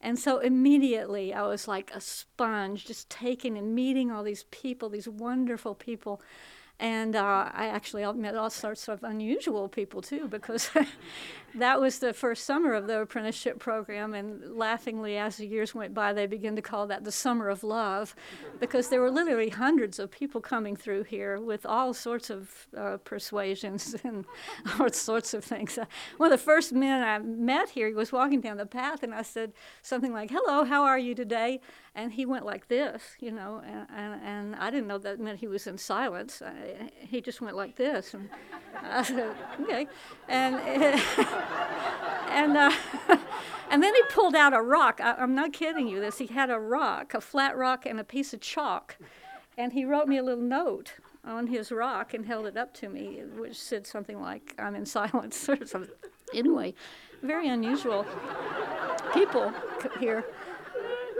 And 0.00 0.18
so 0.18 0.38
immediately 0.38 1.34
I 1.34 1.42
was 1.42 1.66
like 1.66 1.90
a 1.92 2.00
sponge, 2.00 2.86
just 2.86 3.10
taking 3.10 3.58
and 3.58 3.74
meeting 3.74 4.10
all 4.12 4.22
these 4.22 4.44
people, 4.44 4.88
these 4.88 5.08
wonderful 5.08 5.74
people 5.74 6.22
and 6.80 7.16
uh, 7.16 7.50
I 7.52 7.66
actually 7.66 8.10
met 8.14 8.36
all 8.36 8.50
sorts 8.50 8.88
of 8.88 9.02
unusual 9.02 9.68
people 9.68 10.00
too, 10.00 10.28
because 10.28 10.70
that 11.54 11.80
was 11.80 11.98
the 11.98 12.12
first 12.12 12.44
summer 12.44 12.72
of 12.72 12.86
the 12.86 13.00
apprenticeship 13.00 13.58
program. 13.58 14.14
And 14.14 14.56
laughingly, 14.56 15.16
as 15.16 15.38
the 15.38 15.46
years 15.46 15.74
went 15.74 15.92
by, 15.92 16.12
they 16.12 16.26
began 16.26 16.54
to 16.54 16.62
call 16.62 16.86
that 16.86 17.02
the 17.02 17.10
summer 17.10 17.48
of 17.48 17.64
love, 17.64 18.14
because 18.60 18.90
there 18.90 19.00
were 19.00 19.10
literally 19.10 19.48
hundreds 19.48 19.98
of 19.98 20.12
people 20.12 20.40
coming 20.40 20.76
through 20.76 21.02
here 21.04 21.40
with 21.40 21.66
all 21.66 21.92
sorts 21.92 22.30
of 22.30 22.68
uh, 22.76 22.98
persuasions 22.98 23.96
and 24.04 24.24
all 24.78 24.88
sorts 24.90 25.34
of 25.34 25.44
things. 25.44 25.78
Uh, 25.78 25.86
one 26.16 26.32
of 26.32 26.38
the 26.38 26.44
first 26.44 26.72
men 26.72 27.02
I 27.02 27.18
met 27.18 27.70
here, 27.70 27.88
he 27.88 27.94
was 27.94 28.12
walking 28.12 28.40
down 28.40 28.56
the 28.56 28.66
path, 28.66 29.02
and 29.02 29.12
I 29.12 29.22
said 29.22 29.52
something 29.82 30.12
like, 30.12 30.30
Hello, 30.30 30.64
how 30.64 30.84
are 30.84 30.98
you 30.98 31.16
today? 31.16 31.60
And 31.98 32.12
he 32.12 32.24
went 32.24 32.46
like 32.46 32.68
this, 32.68 33.02
you 33.18 33.32
know, 33.32 33.60
and, 33.66 33.86
and, 33.92 34.22
and 34.22 34.56
I 34.56 34.70
didn't 34.70 34.86
know 34.86 34.98
that 34.98 35.18
meant 35.18 35.40
he 35.40 35.48
was 35.48 35.66
in 35.66 35.76
silence. 35.78 36.40
I, 36.40 36.90
he 36.96 37.20
just 37.20 37.40
went 37.40 37.56
like 37.56 37.74
this, 37.74 38.14
and 38.14 38.30
I 38.80 39.02
said, 39.02 39.34
okay, 39.62 39.88
and 40.28 40.54
and 42.28 42.56
uh, 42.56 42.70
and 43.70 43.82
then 43.82 43.92
he 43.96 44.02
pulled 44.10 44.36
out 44.36 44.54
a 44.54 44.62
rock. 44.62 45.00
I, 45.02 45.14
I'm 45.14 45.34
not 45.34 45.52
kidding 45.52 45.88
you. 45.88 45.98
This 45.98 46.18
he 46.18 46.26
had 46.26 46.50
a 46.50 46.60
rock, 46.60 47.14
a 47.14 47.20
flat 47.20 47.56
rock, 47.56 47.84
and 47.84 47.98
a 47.98 48.04
piece 48.04 48.32
of 48.32 48.40
chalk, 48.40 48.96
and 49.56 49.72
he 49.72 49.84
wrote 49.84 50.06
me 50.06 50.18
a 50.18 50.22
little 50.22 50.44
note 50.44 50.92
on 51.24 51.48
his 51.48 51.72
rock 51.72 52.14
and 52.14 52.26
held 52.26 52.46
it 52.46 52.56
up 52.56 52.72
to 52.74 52.88
me, 52.88 53.22
which 53.36 53.60
said 53.60 53.88
something 53.88 54.20
like, 54.20 54.54
"I'm 54.56 54.76
in 54.76 54.86
silence" 54.86 55.48
or 55.48 55.66
something. 55.66 55.90
Anyway, 56.32 56.74
very 57.22 57.48
unusual 57.48 58.06
people 59.12 59.52
here, 59.98 60.24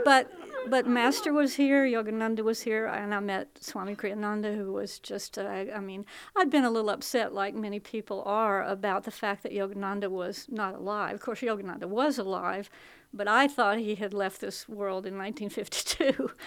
but 0.04 0.30
but 0.70 0.86
Master 0.86 1.32
was 1.32 1.54
here, 1.54 1.84
Yogananda 1.84 2.42
was 2.42 2.62
here, 2.62 2.86
and 2.86 3.14
I 3.14 3.20
met 3.20 3.58
Swami 3.60 3.94
Kriyananda, 3.94 4.56
who 4.56 4.72
was 4.72 4.98
just, 4.98 5.38
uh, 5.38 5.64
I 5.74 5.80
mean, 5.80 6.04
I'd 6.36 6.50
been 6.50 6.64
a 6.64 6.70
little 6.70 6.90
upset, 6.90 7.34
like 7.34 7.54
many 7.54 7.80
people 7.80 8.22
are, 8.24 8.62
about 8.62 9.04
the 9.04 9.10
fact 9.10 9.42
that 9.42 9.52
Yogananda 9.52 10.08
was 10.08 10.46
not 10.48 10.74
alive. 10.74 11.14
Of 11.14 11.20
course, 11.20 11.40
Yogananda 11.40 11.86
was 11.86 12.18
alive, 12.18 12.70
but 13.12 13.28
I 13.28 13.48
thought 13.48 13.78
he 13.78 13.94
had 13.94 14.14
left 14.14 14.40
this 14.40 14.68
world 14.68 15.06
in 15.06 15.16
1952. 15.16 16.30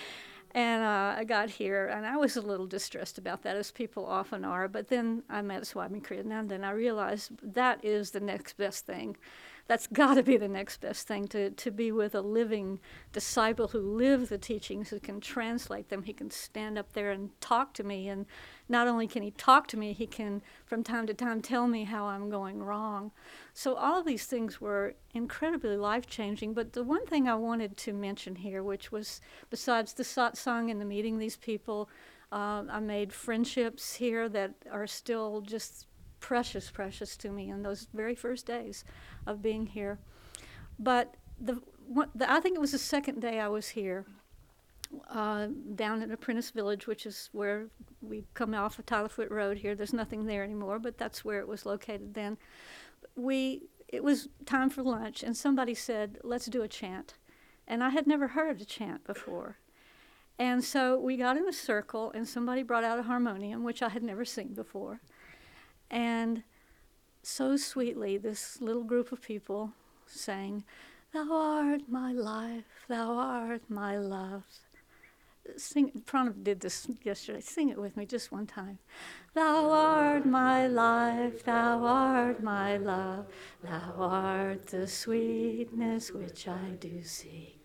And 0.53 0.83
uh, 0.83 1.15
I 1.17 1.23
got 1.23 1.49
here, 1.49 1.87
and 1.87 2.05
I 2.05 2.17
was 2.17 2.35
a 2.35 2.41
little 2.41 2.65
distressed 2.65 3.17
about 3.17 3.43
that, 3.43 3.55
as 3.55 3.71
people 3.71 4.05
often 4.05 4.43
are. 4.43 4.67
But 4.67 4.89
then 4.89 5.23
I 5.29 5.41
met 5.41 5.65
Swami 5.65 6.01
Kriyananda, 6.01 6.51
and 6.51 6.65
I 6.65 6.71
realized 6.71 7.31
that 7.41 7.83
is 7.85 8.11
the 8.11 8.19
next 8.19 8.57
best 8.57 8.85
thing 8.85 9.15
that's 9.71 9.87
got 9.87 10.15
to 10.15 10.21
be 10.21 10.35
the 10.35 10.49
next 10.49 10.81
best 10.81 11.07
thing 11.07 11.29
to, 11.29 11.49
to 11.49 11.71
be 11.71 11.93
with 11.93 12.13
a 12.13 12.19
living 12.19 12.77
disciple 13.13 13.69
who 13.69 13.79
lives 13.79 14.27
the 14.27 14.37
teachings, 14.37 14.89
who 14.89 14.99
can 14.99 15.21
translate 15.21 15.87
them. 15.87 16.03
He 16.03 16.11
can 16.11 16.29
stand 16.29 16.77
up 16.77 16.91
there 16.91 17.11
and 17.11 17.29
talk 17.39 17.73
to 17.75 17.83
me. 17.85 18.09
And 18.09 18.25
not 18.67 18.89
only 18.89 19.07
can 19.07 19.23
he 19.23 19.31
talk 19.31 19.67
to 19.67 19.77
me, 19.77 19.93
he 19.93 20.07
can, 20.07 20.41
from 20.65 20.83
time 20.83 21.07
to 21.07 21.13
time, 21.13 21.41
tell 21.41 21.67
me 21.67 21.85
how 21.85 22.07
I'm 22.07 22.29
going 22.29 22.61
wrong. 22.61 23.13
So, 23.53 23.75
all 23.75 24.01
of 24.01 24.05
these 24.05 24.25
things 24.25 24.59
were 24.59 24.95
incredibly 25.13 25.77
life 25.77 26.05
changing. 26.05 26.53
But 26.53 26.73
the 26.73 26.83
one 26.83 27.05
thing 27.05 27.29
I 27.29 27.35
wanted 27.35 27.77
to 27.77 27.93
mention 27.93 28.35
here, 28.35 28.63
which 28.63 28.91
was 28.91 29.21
besides 29.49 29.93
the 29.93 30.03
satsang 30.03 30.69
and 30.69 30.81
the 30.81 30.85
meeting 30.85 31.17
these 31.17 31.37
people, 31.37 31.89
uh, 32.33 32.63
I 32.69 32.81
made 32.81 33.13
friendships 33.13 33.93
here 33.93 34.27
that 34.27 34.53
are 34.69 34.85
still 34.85 35.39
just 35.39 35.87
precious, 36.21 36.71
precious 36.71 37.17
to 37.17 37.29
me 37.29 37.49
in 37.49 37.63
those 37.63 37.87
very 37.93 38.15
first 38.15 38.45
days 38.45 38.85
of 39.27 39.41
being 39.41 39.65
here. 39.65 39.99
But 40.79 41.15
the, 41.39 41.61
the 42.15 42.31
I 42.31 42.39
think 42.39 42.55
it 42.55 42.61
was 42.61 42.71
the 42.71 42.77
second 42.77 43.19
day 43.19 43.39
I 43.39 43.49
was 43.49 43.69
here, 43.69 44.05
uh, 45.09 45.47
down 45.75 46.01
in 46.01 46.11
Apprentice 46.11 46.51
Village, 46.51 46.87
which 46.87 47.05
is 47.05 47.29
where 47.33 47.67
we 48.01 48.23
come 48.33 48.53
off 48.53 48.79
of 48.79 48.85
Tyler 48.85 49.09
Foote 49.09 49.31
Road 49.31 49.57
here. 49.57 49.75
There's 49.75 49.93
nothing 49.93 50.25
there 50.25 50.43
anymore, 50.43 50.79
but 50.79 50.97
that's 50.97 51.25
where 51.25 51.39
it 51.39 51.47
was 51.47 51.65
located 51.65 52.13
then. 52.13 52.37
We 53.15 53.63
it 53.87 54.03
was 54.03 54.29
time 54.45 54.69
for 54.69 54.83
lunch, 54.83 55.21
and 55.21 55.35
somebody 55.35 55.73
said, 55.73 56.19
"Let's 56.23 56.45
do 56.45 56.61
a 56.61 56.67
chant," 56.67 57.15
and 57.67 57.83
I 57.83 57.89
had 57.89 58.07
never 58.07 58.29
heard 58.29 58.61
a 58.61 58.65
chant 58.65 59.05
before. 59.05 59.57
And 60.39 60.63
so 60.63 60.97
we 60.99 61.17
got 61.17 61.37
in 61.37 61.47
a 61.47 61.53
circle, 61.53 62.11
and 62.15 62.27
somebody 62.27 62.63
brought 62.63 62.83
out 62.83 62.99
a 62.99 63.03
harmonium, 63.03 63.63
which 63.63 63.81
I 63.81 63.89
had 63.89 64.01
never 64.01 64.25
seen 64.25 64.53
before. 64.53 65.01
And 65.91 66.43
so 67.21 67.57
sweetly, 67.57 68.17
this 68.17 68.61
little 68.61 68.85
group 68.85 69.11
of 69.11 69.21
people 69.21 69.73
sang, 70.07 70.63
Thou 71.13 71.27
art 71.29 71.81
my 71.89 72.13
life, 72.13 72.85
thou 72.87 73.11
art 73.15 73.63
my 73.69 73.97
love. 73.97 74.43
Sing, 75.57 75.91
Pranav 76.05 76.43
did 76.43 76.61
this 76.61 76.87
yesterday. 77.03 77.41
Sing 77.41 77.69
it 77.69 77.77
with 77.77 77.97
me 77.97 78.05
just 78.05 78.31
one 78.31 78.47
time. 78.47 78.79
Thou 79.33 79.69
art 79.69 80.25
my 80.25 80.67
life, 80.67 81.43
thou 81.43 81.83
art 81.83 82.41
my 82.41 82.77
love, 82.77 83.25
thou 83.61 83.93
art 83.97 84.67
the 84.67 84.87
sweetness 84.87 86.11
which 86.11 86.47
I 86.47 86.77
do 86.79 87.03
seek. 87.03 87.60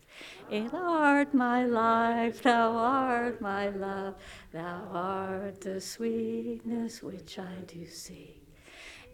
Thou 0.50 0.68
art 0.72 1.34
my 1.34 1.64
life, 1.64 2.42
thou 2.42 2.72
art 2.76 3.40
my 3.40 3.68
love, 3.68 4.14
thou 4.52 4.88
art 4.92 5.60
the 5.60 5.80
sweetness 5.80 7.02
which 7.02 7.38
I 7.38 7.62
do 7.66 7.86
seek. 7.86 8.42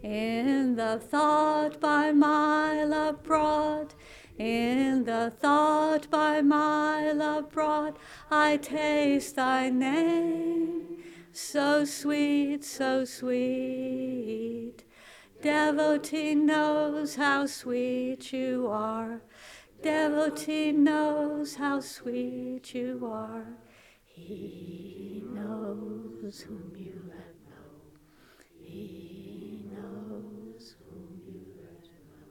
In 0.03 0.75
the 0.75 0.99
thought 0.99 1.79
by 1.79 2.11
my 2.11 2.83
love 2.83 3.23
brought, 3.23 3.95
in 4.37 5.05
the 5.05 5.31
thought 5.39 6.09
by 6.09 6.41
my 6.41 7.11
love 7.11 7.49
brought, 7.51 7.97
I 8.29 8.57
taste 8.57 9.37
thy 9.37 9.69
name. 9.69 11.03
So 11.31 11.83
sweet, 11.85 12.63
so 12.63 13.05
sweet. 13.05 14.83
Devotee 15.41 16.35
knows 16.35 17.15
how 17.15 17.47
sweet 17.47 18.31
you 18.31 18.67
are. 18.69 19.21
Devotee 19.83 20.71
knows 20.71 21.55
how 21.55 21.81
sweet 21.81 22.73
you 22.73 23.01
are. 23.11 23.45
He 24.05 25.21
knows 25.25 26.39
whom 26.39 26.71
you 26.77 27.01
let 27.09 27.35
know. 27.49 27.91
He 28.61 29.65
knows 29.69 30.75
whom 30.87 31.21
you 31.27 31.41
let 31.61 31.83
know. 31.83 32.27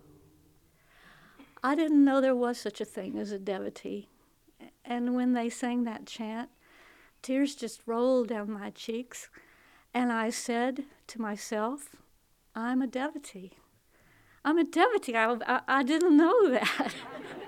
I 1.62 1.74
didn't 1.74 2.02
know 2.02 2.22
there 2.22 2.34
was 2.34 2.58
such 2.58 2.80
a 2.80 2.86
thing 2.86 3.18
as 3.18 3.32
a 3.32 3.38
devotee. 3.38 4.08
And 4.82 5.14
when 5.14 5.34
they 5.34 5.50
sang 5.50 5.84
that 5.84 6.06
chant, 6.06 6.48
tears 7.20 7.54
just 7.54 7.82
rolled 7.84 8.28
down 8.28 8.50
my 8.50 8.70
cheeks. 8.70 9.28
And 9.92 10.10
I 10.10 10.30
said 10.30 10.84
to 11.08 11.20
myself, 11.20 11.94
I'm 12.54 12.80
a 12.80 12.86
devotee. 12.86 13.52
I'm 14.42 14.56
a 14.56 14.64
devotee. 14.64 15.16
I, 15.16 15.36
I, 15.46 15.60
I 15.68 15.82
didn't 15.82 16.16
know 16.16 16.48
that. 16.48 16.94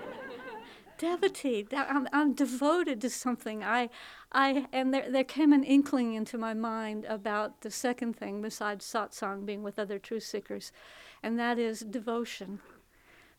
devotee. 0.97 1.67
I'm, 1.75 2.07
I'm 2.11 2.33
devoted 2.33 3.01
to 3.01 3.09
something. 3.09 3.63
I, 3.63 3.89
I, 4.31 4.67
and 4.71 4.93
there, 4.93 5.09
there 5.09 5.23
came 5.23 5.53
an 5.53 5.63
inkling 5.63 6.13
into 6.13 6.37
my 6.37 6.53
mind 6.53 7.05
about 7.05 7.61
the 7.61 7.71
second 7.71 8.15
thing 8.15 8.41
besides 8.41 8.85
satsang, 8.85 9.45
being 9.45 9.63
with 9.63 9.79
other 9.79 9.99
truth 9.99 10.23
seekers, 10.23 10.71
and 11.23 11.39
that 11.39 11.59
is 11.59 11.79
devotion. 11.81 12.59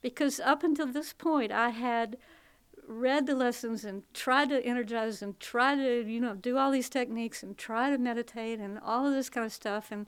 Because 0.03 0.41
up 0.41 0.63
until 0.63 0.87
this 0.87 1.13
point, 1.13 1.53
I 1.53 1.71
had 1.71 2.17
read 2.87 3.27
the 3.27 3.35
lessons 3.35 3.85
and 3.85 4.03
tried 4.15 4.49
to 4.51 4.65
energize 4.65 5.23
and 5.23 5.39
try 5.41 5.75
to, 5.75 6.09
you 6.09 6.21
know, 6.21 6.35
do 6.35 6.57
all 6.57 6.71
these 6.71 6.89
techniques 6.89 7.43
and 7.43 7.59
try 7.59 7.91
to 7.91 7.99
meditate 7.99 8.61
and 8.61 8.79
all 8.79 9.07
of 9.07 9.13
this 9.13 9.29
kind 9.29 9.45
of 9.45 9.53
stuff. 9.53 9.91
And 9.91 10.07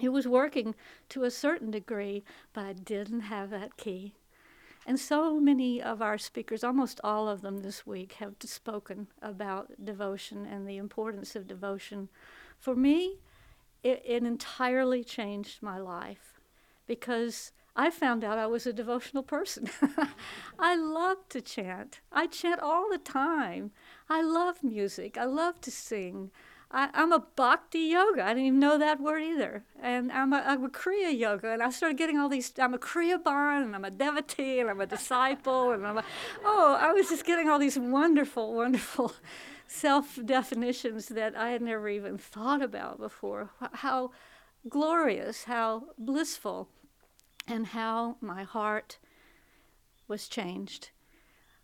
it 0.00 0.08
was 0.10 0.26
working 0.26 0.74
to 1.10 1.24
a 1.24 1.30
certain 1.30 1.70
degree, 1.70 2.24
but 2.52 2.64
I 2.64 2.72
didn't 2.72 3.22
have 3.22 3.50
that 3.50 3.76
key. 3.76 4.14
And 4.88 5.00
so 5.00 5.40
many 5.40 5.82
of 5.82 6.00
our 6.00 6.16
speakers, 6.16 6.62
almost 6.62 7.00
all 7.02 7.28
of 7.28 7.42
them 7.42 7.62
this 7.62 7.84
week, 7.84 8.14
have 8.14 8.36
spoken 8.44 9.08
about 9.20 9.84
devotion 9.84 10.46
and 10.46 10.66
the 10.68 10.76
importance 10.76 11.34
of 11.34 11.48
devotion. 11.48 12.08
For 12.60 12.76
me, 12.76 13.16
it, 13.82 14.00
it 14.06 14.22
entirely 14.22 15.02
changed 15.02 15.60
my 15.60 15.78
life 15.78 16.40
because 16.86 17.50
I 17.74 17.90
found 17.90 18.22
out 18.22 18.38
I 18.38 18.46
was 18.46 18.64
a 18.64 18.72
devotional 18.72 19.24
person. 19.24 19.68
I 20.58 20.76
love 20.76 21.28
to 21.30 21.40
chant. 21.40 22.00
I 22.12 22.28
chant 22.28 22.60
all 22.60 22.88
the 22.88 22.98
time. 22.98 23.72
I 24.08 24.22
love 24.22 24.62
music. 24.62 25.18
I 25.18 25.24
love 25.24 25.60
to 25.62 25.70
sing. 25.72 26.30
I, 26.70 26.90
am 26.94 27.12
a 27.12 27.20
bhakti 27.20 27.78
yoga. 27.78 28.24
I 28.24 28.28
didn't 28.28 28.46
even 28.46 28.58
know 28.58 28.78
that 28.78 29.00
word 29.00 29.22
either. 29.22 29.64
And 29.80 30.10
I'm 30.10 30.32
a, 30.32 30.42
I'm 30.46 30.64
a 30.64 30.68
Kriya 30.68 31.16
yoga. 31.16 31.52
And 31.52 31.62
I 31.62 31.70
started 31.70 31.96
getting 31.96 32.18
all 32.18 32.28
these, 32.28 32.52
I'm 32.58 32.74
a 32.74 32.78
Kriyaban, 32.78 33.64
and 33.64 33.74
I'm 33.74 33.84
a 33.84 33.90
devotee, 33.90 34.60
and 34.60 34.68
I'm 34.68 34.80
a 34.80 34.86
disciple. 34.86 35.72
And 35.72 35.86
I'm 35.86 35.98
a, 35.98 36.04
oh, 36.44 36.76
I 36.80 36.92
was 36.92 37.08
just 37.08 37.24
getting 37.24 37.48
all 37.48 37.58
these 37.58 37.78
wonderful, 37.78 38.54
wonderful 38.54 39.12
self 39.68 40.18
definitions 40.24 41.08
that 41.08 41.36
I 41.36 41.50
had 41.50 41.62
never 41.62 41.88
even 41.88 42.18
thought 42.18 42.62
about 42.62 42.98
before. 42.98 43.50
How 43.72 44.10
glorious, 44.68 45.44
how 45.44 45.84
blissful, 45.96 46.68
and 47.46 47.68
how 47.68 48.16
my 48.20 48.42
heart 48.42 48.98
was 50.08 50.28
changed. 50.28 50.90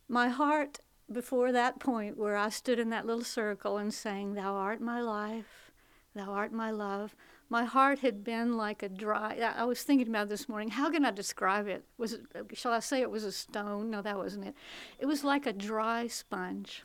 My 0.08 0.28
heart 0.28 0.80
before 1.12 1.52
that 1.52 1.78
point 1.78 2.16
where 2.16 2.36
I 2.36 2.48
stood 2.48 2.78
in 2.78 2.90
that 2.90 3.06
little 3.06 3.24
circle 3.24 3.76
and 3.78 3.92
sang, 3.92 4.34
Thou 4.34 4.54
art 4.54 4.80
my 4.80 5.00
life, 5.00 5.70
Thou 6.14 6.30
art 6.30 6.52
my 6.52 6.70
love, 6.70 7.14
my 7.52 7.64
heart 7.64 7.98
had 7.98 8.24
been 8.24 8.56
like 8.56 8.82
a 8.82 8.88
dry. 8.88 9.36
I 9.54 9.64
was 9.64 9.82
thinking 9.82 10.08
about 10.08 10.30
this 10.30 10.48
morning. 10.48 10.70
How 10.70 10.90
can 10.90 11.04
I 11.04 11.10
describe 11.10 11.68
it? 11.68 11.84
Was 11.98 12.14
it? 12.14 12.22
Uh, 12.34 12.44
shall 12.54 12.72
I 12.72 12.78
say 12.78 13.02
it 13.02 13.10
was 13.10 13.24
a 13.24 13.30
stone? 13.30 13.90
No, 13.90 14.00
that 14.00 14.16
wasn't 14.16 14.46
it. 14.46 14.54
It 14.98 15.04
was 15.04 15.22
like 15.22 15.44
a 15.44 15.52
dry 15.52 16.06
sponge. 16.06 16.84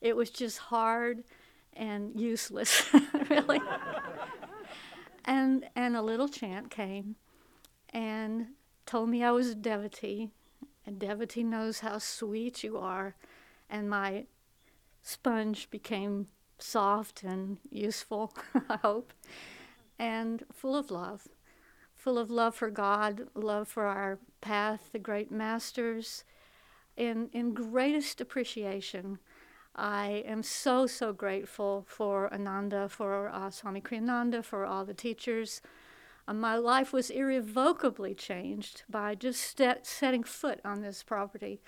It 0.00 0.16
was 0.16 0.30
just 0.30 0.56
hard 0.56 1.24
and 1.74 2.18
useless, 2.18 2.88
really. 3.28 3.60
and 5.26 5.68
and 5.76 5.94
a 5.94 6.00
little 6.00 6.28
chant 6.28 6.70
came, 6.70 7.16
and 7.90 8.46
told 8.86 9.10
me 9.10 9.22
I 9.22 9.30
was 9.30 9.50
a 9.50 9.54
devotee, 9.54 10.30
and 10.86 10.98
devotee 10.98 11.44
knows 11.44 11.80
how 11.80 11.98
sweet 11.98 12.64
you 12.64 12.78
are 12.78 13.14
and 13.68 13.88
my 13.88 14.24
sponge 15.02 15.70
became 15.70 16.26
soft 16.58 17.22
and 17.22 17.58
useful, 17.70 18.32
I 18.68 18.76
hope, 18.76 19.12
and 19.98 20.44
full 20.52 20.76
of 20.76 20.90
love. 20.90 21.28
Full 21.94 22.18
of 22.18 22.30
love 22.30 22.54
for 22.54 22.70
God, 22.70 23.28
love 23.34 23.68
for 23.68 23.86
our 23.86 24.18
path, 24.40 24.90
the 24.92 24.98
great 24.98 25.30
masters. 25.30 26.24
In, 26.96 27.28
in 27.32 27.54
greatest 27.54 28.20
appreciation, 28.20 29.18
I 29.74 30.24
am 30.26 30.42
so, 30.42 30.86
so 30.86 31.12
grateful 31.12 31.84
for 31.86 32.32
Ananda, 32.32 32.88
for 32.88 33.28
uh, 33.28 33.50
Swami 33.50 33.80
Kriyananda, 33.80 34.44
for 34.44 34.64
all 34.64 34.84
the 34.84 34.94
teachers. 34.94 35.60
Uh, 36.26 36.34
my 36.34 36.56
life 36.56 36.92
was 36.92 37.10
irrevocably 37.10 38.14
changed 38.14 38.82
by 38.88 39.14
just 39.14 39.40
st- 39.40 39.86
setting 39.86 40.24
foot 40.24 40.60
on 40.64 40.82
this 40.82 41.02
property. 41.02 41.60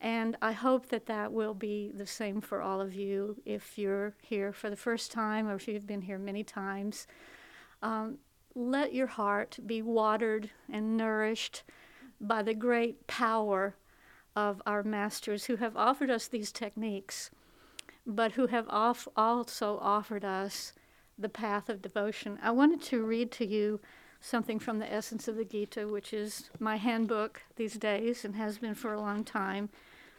And 0.00 0.36
I 0.42 0.52
hope 0.52 0.88
that 0.88 1.06
that 1.06 1.32
will 1.32 1.54
be 1.54 1.90
the 1.94 2.06
same 2.06 2.40
for 2.40 2.60
all 2.60 2.80
of 2.80 2.94
you 2.94 3.40
if 3.44 3.78
you're 3.78 4.14
here 4.20 4.52
for 4.52 4.68
the 4.68 4.76
first 4.76 5.10
time 5.12 5.48
or 5.48 5.54
if 5.54 5.66
you've 5.66 5.86
been 5.86 6.02
here 6.02 6.18
many 6.18 6.44
times. 6.44 7.06
Um, 7.82 8.18
let 8.54 8.92
your 8.92 9.06
heart 9.06 9.58
be 9.66 9.82
watered 9.82 10.50
and 10.70 10.96
nourished 10.96 11.62
by 12.20 12.42
the 12.42 12.54
great 12.54 13.06
power 13.06 13.76
of 14.36 14.60
our 14.66 14.82
masters 14.82 15.46
who 15.46 15.56
have 15.56 15.76
offered 15.76 16.10
us 16.10 16.28
these 16.28 16.52
techniques. 16.52 17.30
but 18.06 18.32
who 18.32 18.48
have 18.48 18.68
off 18.68 19.08
also 19.16 19.78
offered 19.80 20.24
us 20.24 20.72
the 21.18 21.28
path 21.28 21.68
of 21.68 21.80
devotion. 21.80 22.38
I 22.42 22.50
wanted 22.50 22.82
to 22.82 23.02
read 23.02 23.30
to 23.32 23.46
you 23.46 23.80
something 24.24 24.58
from 24.58 24.78
the 24.78 24.90
Essence 24.90 25.28
of 25.28 25.36
the 25.36 25.44
Gita, 25.44 25.86
which 25.86 26.14
is 26.14 26.48
my 26.58 26.76
handbook 26.76 27.42
these 27.56 27.74
days 27.74 28.24
and 28.24 28.36
has 28.36 28.56
been 28.56 28.74
for 28.74 28.94
a 28.94 29.00
long 29.00 29.22
time 29.22 29.68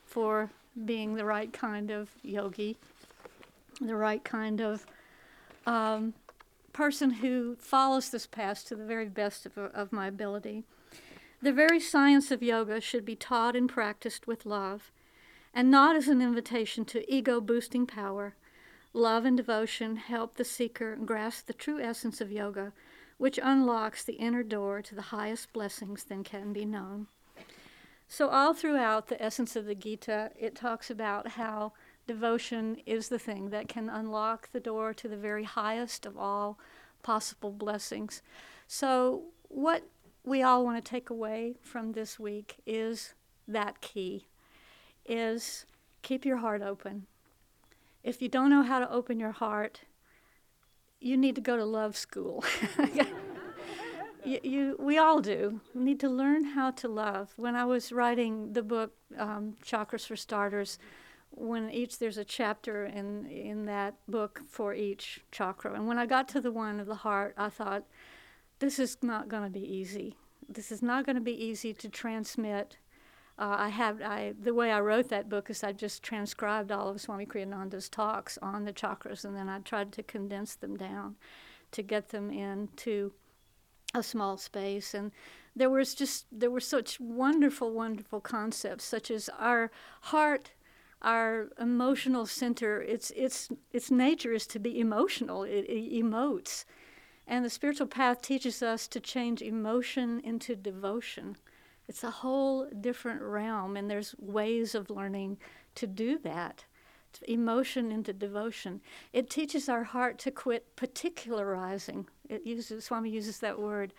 for 0.05 0.51
being 0.85 1.15
the 1.15 1.25
right 1.25 1.51
kind 1.51 1.89
of 1.89 2.11
yogi, 2.21 2.77
the 3.81 3.95
right 3.95 4.23
kind 4.23 4.61
of 4.61 4.85
um, 5.65 6.13
person 6.71 7.09
who 7.09 7.55
follows 7.55 8.11
this 8.11 8.27
path 8.27 8.63
to 8.65 8.75
the 8.75 8.85
very 8.85 9.09
best 9.09 9.47
of, 9.47 9.57
of 9.57 9.91
my 9.91 10.05
ability. 10.05 10.63
The 11.41 11.51
very 11.51 11.79
science 11.79 12.29
of 12.29 12.43
yoga 12.43 12.81
should 12.81 13.05
be 13.05 13.15
taught 13.15 13.55
and 13.55 13.67
practiced 13.67 14.27
with 14.27 14.45
love, 14.45 14.91
and 15.51 15.71
not 15.71 15.95
as 15.95 16.07
an 16.07 16.21
invitation 16.21 16.85
to 16.85 17.11
ego 17.11 17.41
boosting 17.41 17.87
power. 17.87 18.35
Love 18.93 19.25
and 19.25 19.35
devotion 19.35 19.95
help 19.95 20.35
the 20.35 20.45
seeker 20.45 20.95
grasp 20.95 21.47
the 21.47 21.53
true 21.53 21.79
essence 21.79 22.21
of 22.21 22.31
yoga, 22.31 22.71
which 23.17 23.39
unlocks 23.41 24.03
the 24.03 24.13
inner 24.13 24.43
door 24.43 24.81
to 24.81 24.95
the 24.95 25.01
highest 25.03 25.53
blessings 25.53 26.03
than 26.03 26.23
can 26.23 26.53
be 26.53 26.65
known. 26.65 27.07
So, 28.07 28.29
all 28.29 28.53
throughout 28.53 29.07
the 29.07 29.21
essence 29.21 29.55
of 29.55 29.65
the 29.65 29.75
Gita, 29.75 30.31
it 30.37 30.55
talks 30.55 30.89
about 30.89 31.29
how 31.29 31.73
devotion 32.07 32.77
is 32.85 33.09
the 33.09 33.19
thing 33.19 33.49
that 33.49 33.67
can 33.67 33.89
unlock 33.89 34.51
the 34.51 34.59
door 34.59 34.93
to 34.93 35.07
the 35.07 35.17
very 35.17 35.43
highest 35.43 36.05
of 36.05 36.17
all 36.17 36.59
possible 37.01 37.51
blessings. 37.51 38.21
So, 38.67 39.23
what 39.47 39.83
we 40.23 40.41
all 40.41 40.63
want 40.63 40.83
to 40.83 40.89
take 40.89 41.09
away 41.09 41.55
from 41.61 41.93
this 41.93 42.19
week 42.19 42.57
is 42.65 43.13
that 43.47 43.81
key 43.81 44.25
is 45.05 45.65
keep 46.01 46.25
your 46.25 46.37
heart 46.37 46.61
open. 46.61 47.05
If 48.03 48.21
you 48.21 48.29
don't 48.29 48.49
know 48.49 48.63
how 48.63 48.79
to 48.79 48.91
open 48.91 49.19
your 49.19 49.31
heart, 49.31 49.81
you 50.99 51.17
need 51.17 51.35
to 51.35 51.41
go 51.41 51.57
to 51.57 51.65
love 51.65 51.95
school. 51.97 52.43
you, 54.25 54.39
you, 54.43 54.75
we 54.79 54.97
all 54.97 55.21
do. 55.21 55.61
We 55.73 55.83
need 55.83 55.99
to 55.99 56.09
learn 56.09 56.43
how 56.43 56.71
to 56.71 56.87
love. 56.87 57.33
When 57.37 57.55
I 57.55 57.65
was 57.65 57.91
writing 57.91 58.53
the 58.53 58.63
book 58.63 58.93
um, 59.17 59.55
Chakras 59.63 60.05
for 60.05 60.15
Starters, 60.15 60.79
when 61.31 61.69
each 61.69 61.99
there's 61.99 62.17
a 62.17 62.25
chapter 62.25 62.85
in 62.85 63.25
in 63.25 63.65
that 63.65 63.95
book 64.07 64.41
for 64.47 64.73
each 64.73 65.21
chakra, 65.31 65.73
and 65.73 65.87
when 65.87 65.99
I 65.99 66.05
got 66.05 66.27
to 66.29 66.41
the 66.41 66.51
one 66.51 66.79
of 66.79 66.87
the 66.87 66.95
heart, 66.95 67.33
I 67.37 67.49
thought, 67.49 67.83
this 68.59 68.79
is 68.79 68.97
not 69.01 69.27
going 69.27 69.43
to 69.43 69.49
be 69.49 69.59
easy. 69.59 70.15
This 70.47 70.71
is 70.71 70.81
not 70.81 71.05
going 71.05 71.15
to 71.15 71.21
be 71.21 71.33
easy 71.33 71.73
to 71.73 71.89
transmit. 71.89 72.77
Uh, 73.37 73.55
I 73.59 73.69
have 73.69 74.01
I 74.01 74.33
the 74.39 74.53
way 74.53 74.71
I 74.71 74.79
wrote 74.79 75.09
that 75.09 75.27
book 75.27 75.49
is 75.49 75.63
I 75.63 75.73
just 75.73 76.01
transcribed 76.01 76.71
all 76.71 76.87
of 76.87 77.01
Swami 77.01 77.25
Kriyananda's 77.25 77.89
talks 77.89 78.37
on 78.41 78.63
the 78.63 78.71
chakras, 78.71 79.25
and 79.25 79.35
then 79.35 79.49
I 79.49 79.59
tried 79.59 79.91
to 79.93 80.03
condense 80.03 80.55
them 80.55 80.77
down 80.77 81.15
to 81.71 81.81
get 81.81 82.09
them 82.09 82.31
into 82.31 83.11
a 83.93 84.01
small 84.01 84.37
space. 84.37 84.93
And 84.93 85.11
there 85.53 85.69
was 85.69 85.93
just 85.93 86.27
there 86.31 86.51
were 86.51 86.61
such 86.61 86.99
wonderful 86.99 87.73
wonderful 87.73 88.21
concepts 88.21 88.85
such 88.85 89.11
as 89.11 89.29
our 89.37 89.69
heart 90.03 90.51
our 91.01 91.49
emotional 91.59 92.25
center. 92.25 92.81
Its 92.81 93.11
its 93.11 93.49
its 93.71 93.91
nature 93.91 94.33
is 94.33 94.47
to 94.47 94.59
be 94.59 94.79
emotional. 94.79 95.43
It, 95.43 95.65
it 95.67 95.91
emotes. 95.91 96.63
And 97.27 97.43
the 97.43 97.49
spiritual 97.49 97.87
path 97.87 98.21
teaches 98.21 98.63
us 98.63 98.87
to 98.87 98.99
change 98.99 99.41
emotion 99.41 100.21
into 100.23 100.55
devotion 100.55 101.35
it's 101.87 102.03
a 102.03 102.09
whole 102.09 102.67
different 102.81 103.21
realm 103.21 103.77
and 103.77 103.89
there's 103.89 104.15
ways 104.17 104.75
of 104.75 104.89
learning 104.89 105.37
to 105.75 105.87
do 105.87 106.17
that 106.19 106.65
emotion 107.27 107.91
into 107.91 108.11
devotion. 108.11 108.81
It 109.13 109.29
teaches 109.29 109.69
our 109.69 109.83
heart 109.83 110.19
to 110.19 110.31
quit 110.31 110.75
particularizing. 110.75 112.05
It 112.29 112.45
uses 112.45 112.83
swami 112.83 113.09
uses 113.09 113.39
that 113.39 113.59
word. 113.59 113.93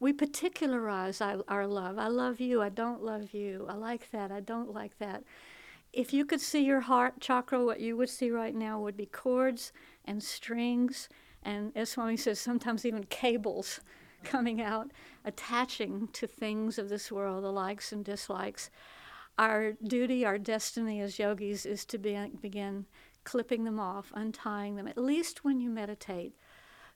We 0.00 0.12
particularize 0.12 1.20
our, 1.20 1.66
love. 1.66 1.98
I 1.98 2.08
love 2.08 2.40
you 2.40 2.60
i 2.60 2.68
don't 2.68 3.02
love 3.02 3.32
you. 3.32 3.66
I 3.68 3.74
like 3.74 4.10
that 4.10 4.32
i 4.32 4.40
don't 4.40 4.72
like 4.72 4.98
that. 4.98 5.22
If 5.92 6.12
you 6.12 6.24
could 6.26 6.40
see 6.40 6.62
your 6.62 6.80
heart 6.80 7.20
chakra, 7.20 7.64
what 7.64 7.80
you 7.80 7.96
would 7.96 8.10
see 8.10 8.30
right 8.30 8.54
now 8.54 8.78
would 8.80 8.96
be 8.96 9.06
cords 9.06 9.72
and 10.04 10.22
strings, 10.22 11.08
and 11.42 11.72
as 11.74 11.90
Swami 11.90 12.18
says, 12.18 12.38
sometimes 12.38 12.84
even 12.84 13.04
cables 13.04 13.80
coming 14.26 14.60
out, 14.60 14.90
attaching 15.24 16.08
to 16.12 16.26
things 16.26 16.78
of 16.78 16.88
this 16.88 17.10
world, 17.10 17.44
the 17.44 17.52
likes 17.52 17.92
and 17.92 18.04
dislikes. 18.04 18.70
Our 19.38 19.72
duty, 19.72 20.24
our 20.24 20.38
destiny 20.38 21.00
as 21.00 21.18
yogis 21.18 21.66
is 21.66 21.84
to 21.86 21.98
be, 21.98 22.18
begin 22.40 22.86
clipping 23.24 23.64
them 23.64 23.78
off, 23.78 24.12
untying 24.14 24.76
them, 24.76 24.88
at 24.88 24.98
least 24.98 25.44
when 25.44 25.60
you 25.60 25.68
meditate. 25.68 26.34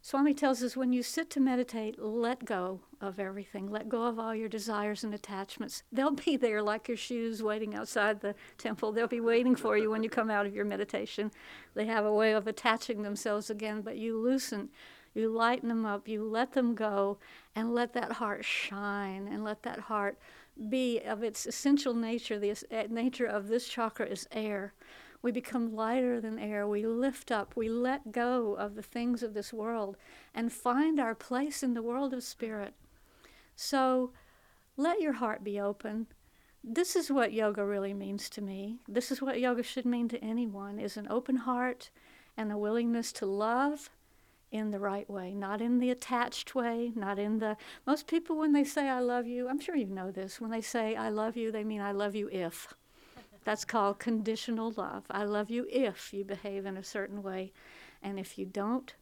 Swami 0.03 0.33
tells 0.33 0.63
us 0.63 0.79
when 0.79 0.95
you 0.95 1.03
sit 1.03 1.29
to 1.29 1.41
meditate, 1.41 2.03
let 2.03 2.47
go 2.47 2.81
of 3.03 3.21
everything. 3.21 3.71
Let 3.71 3.91
go 3.91 4.05
of 4.05 4.19
all 4.19 4.35
your 4.35 4.49
desires 4.49 5.05
and 5.05 5.13
attachments. 5.13 5.83
They'll 5.93 6.13
be 6.13 6.39
there 6.39 6.63
like 6.63 6.89
your 6.89 6.97
shoes 6.97 7.43
waiting 7.43 7.75
outside 7.75 8.21
the 8.21 8.35
temple. 8.57 8.93
They'll 8.93 9.09
be 9.09 9.21
waiting 9.21 9.55
for 9.55 9.77
you 9.77 9.91
when 9.91 10.03
you 10.03 10.09
come 10.09 10.31
out 10.31 10.47
of 10.47 10.55
your 10.55 10.65
meditation. 10.65 11.31
They 11.75 11.85
have 11.85 12.07
a 12.07 12.15
way 12.15 12.33
of 12.33 12.47
attaching 12.47 13.03
themselves 13.03 13.51
again, 13.51 13.83
but 13.83 13.99
you 13.99 14.17
loosen, 14.19 14.71
you 15.15 15.29
lighten 15.29 15.69
them 15.69 15.85
up, 15.85 16.07
you 16.07 16.23
let 16.25 16.53
them 16.53 16.75
go, 16.75 17.19
and 17.55 17.75
let 17.75 17.93
that 17.95 18.13
heart 18.13 18.45
shine 18.45 19.27
and 19.27 19.43
let 19.43 19.63
that 19.65 19.81
heart 19.81 20.19
be 20.69 21.01
of 21.01 21.23
its 21.23 21.47
essential 21.47 21.95
nature. 21.95 22.39
The 22.39 22.55
eh, 22.71 22.87
nature 22.89 23.27
of 23.27 23.49
this 23.49 23.69
chakra 23.69 24.07
is 24.07 24.29
air. 24.31 24.75
We 25.23 25.33
become 25.33 25.75
lighter 25.75 26.21
than 26.21 26.39
air. 26.39 26.67
We 26.67 26.87
lift 26.87 27.31
up. 27.31 27.55
We 27.57 27.69
let 27.69 28.13
go 28.13 28.55
of 28.55 28.75
the 28.75 28.83
things 28.83 29.23
of 29.23 29.35
this 29.35 29.53
world 29.53 29.97
and 30.35 30.53
find 30.53 30.99
our 30.99 31.15
place 31.15 31.63
in 31.63 31.75
the 31.75 31.83
world 31.83 32.15
of 32.15 32.23
spirit. 32.23 32.75
So 33.55 34.13
let 34.77 35.01
your 35.01 35.15
heart 35.15 35.45
be 35.45 35.61
open. 35.61 36.07
This 36.63 36.95
is 36.95 37.11
what 37.11 37.33
yoga 37.33 37.65
really 37.65 37.95
means 37.95 38.31
to 38.31 38.43
me. 38.43 38.79
This 38.89 39.11
is 39.11 39.21
what 39.21 39.41
yoga 39.41 39.63
should 39.63 39.87
mean 39.87 40.09
to 40.09 40.25
anyone 40.25 40.79
is 40.79 40.97
an 40.97 41.07
open 41.11 41.37
heart 41.37 41.91
and 42.37 42.53
a 42.53 42.59
willingness 42.59 43.13
to 43.13 43.27
love 43.27 43.91
in 44.51 44.71
the 44.71 44.79
right 44.79 45.09
way, 45.09 45.33
not 45.33 45.61
in 45.61 45.79
the 45.79 45.91
attached 45.91 46.55
way, 46.55 46.93
not 46.95 47.19
in 47.19 47.39
the 47.39 47.57
most 47.87 48.07
people 48.07 48.37
when 48.37 48.53
they 48.53 48.65
say 48.65 48.89
I 48.89 49.01
love 49.01 49.27
you, 49.27 49.49
I'm 49.49 49.61
sure 49.61 49.77
you 49.77 49.87
know 49.87 50.11
this, 50.11 50.41
when 50.41 50.51
they 50.51 50.61
say 50.61 50.97
I 50.97 51.09
love 51.09 51.37
you, 51.37 51.53
they 51.53 51.65
mean 51.65 51.81
I 51.81 51.93
love 51.93 52.15
you 52.15 52.29
if. 52.33 52.75
That's 53.45 53.65
called 53.65 53.99
conditional 53.99 54.73
love. 54.77 55.05
I 55.11 55.25
love 55.25 55.51
you 55.51 55.67
if 55.71 56.13
you 56.13 56.25
behave 56.25 56.67
in 56.67 56.77
a 56.77 56.85
certain 56.85 57.23
way. 57.23 57.53
And 58.03 58.19
if 58.19 58.39
you 58.39 58.45
don't, 58.45 58.93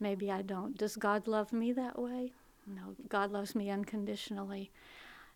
maybe 0.00 0.30
I 0.30 0.42
don't. 0.42 0.76
Does 0.76 0.96
God 0.96 1.26
love 1.26 1.52
me 1.52 1.72
that 1.72 1.98
way? 1.98 2.32
No, 2.66 2.94
God 3.08 3.32
loves 3.32 3.54
me 3.54 3.70
unconditionally. 3.70 4.70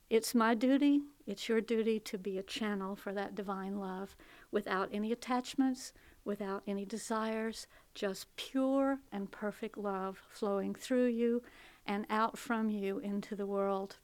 It's 0.09 0.35
my 0.35 0.55
duty, 0.55 1.00
it's 1.26 1.48
your 1.48 1.61
duty 1.61 1.98
to 2.00 2.16
be 2.16 2.38
a 2.38 2.42
channel 2.42 2.94
for 2.94 3.12
that 3.12 3.35
divine 3.35 3.79
love 3.81 4.14
without 4.52 4.88
any 4.92 5.11
attachments, 5.11 5.92
without 6.26 6.62
any 6.66 6.84
desires, 6.84 7.66
just 7.94 8.34
pure 8.36 8.98
and 9.12 9.30
perfect 9.30 9.78
love 9.78 10.20
flowing 10.30 10.74
through 10.74 11.06
you 11.06 11.42
and 11.86 12.04
out 12.10 12.36
from 12.36 12.68
you 12.68 12.98
into 12.98 13.34
the 13.34 13.46
world. 13.46 13.96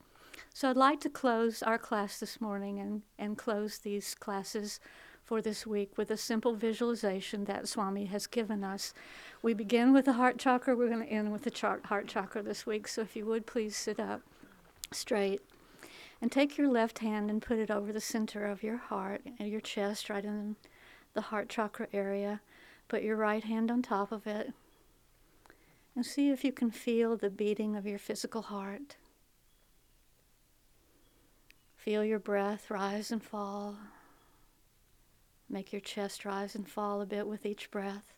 So 0.55 0.71
I'd 0.71 0.77
like 0.77 1.01
to 1.01 1.11
close 1.11 1.63
our 1.63 1.79
class 1.79 2.21
this 2.21 2.41
morning 2.41 2.79
and, 2.79 3.03
and 3.19 3.37
close 3.37 3.79
these 3.79 4.15
classes 4.15 4.81
for 5.25 5.41
this 5.41 5.67
week 5.67 5.97
with 5.97 6.11
a 6.11 6.17
simple 6.17 6.55
visualization 6.55 7.45
that 7.45 7.69
Swami 7.69 8.07
has 8.07 8.27
given 8.27 8.65
us. 8.65 8.93
We 9.43 9.55
begin 9.55 9.93
with 9.93 10.05
the 10.05 10.15
heart 10.15 10.39
chakra, 10.39 10.77
we're 10.77 10.89
going 10.89 11.07
to 11.07 11.13
end 11.13 11.33
with 11.33 11.43
the 11.43 11.51
char- 11.51 11.81
heart 11.85 12.07
chakra 12.07 12.43
this 12.43 12.67
week. 12.67 12.89
So 12.89 13.03
if 13.03 13.17
you 13.17 13.27
would 13.27 13.47
please 13.47 13.77
sit 13.77 14.01
up 14.01 14.23
straight 14.91 15.41
and 16.21 16.31
take 16.31 16.57
your 16.57 16.69
left 16.69 17.01
hand 17.01 17.31
and 17.31 17.43
put 17.43 17.59
it 17.59 17.71
over 17.71 17.93
the 17.93 18.01
center 18.01 18.45
of 18.45 18.63
your 18.63 18.77
heart 18.77 19.23
and 19.39 19.49
your 19.49 19.61
chest, 19.61 20.09
right 20.09 20.25
in 20.25 20.57
the 21.15 21.23
heart 21.23 21.49
chakra 21.49 21.89
area. 21.93 22.41
Put 22.89 23.03
your 23.03 23.17
right 23.17 23.45
hand 23.45 23.71
on 23.71 23.83
top 23.83 24.13
of 24.13 24.27
it 24.27 24.53
and 25.95 26.05
see 26.05 26.31
if 26.31 26.45
you 26.45 26.53
can 26.53 26.71
feel 26.71 27.17
the 27.17 27.31
beating 27.31 27.77
of 27.77 27.87
your 27.87 27.99
physical 27.99 28.43
heart. 28.43 28.97
Feel 31.77 32.05
your 32.05 32.19
breath 32.19 32.71
rise 32.71 33.11
and 33.11 33.23
fall. 33.23 33.77
Make 35.51 35.73
your 35.73 35.81
chest 35.81 36.25
rise 36.25 36.55
and 36.55 36.69
fall 36.69 37.01
a 37.01 37.07
bit 37.07 37.27
with 37.27 37.45
each 37.45 37.71
breath. 37.71 38.15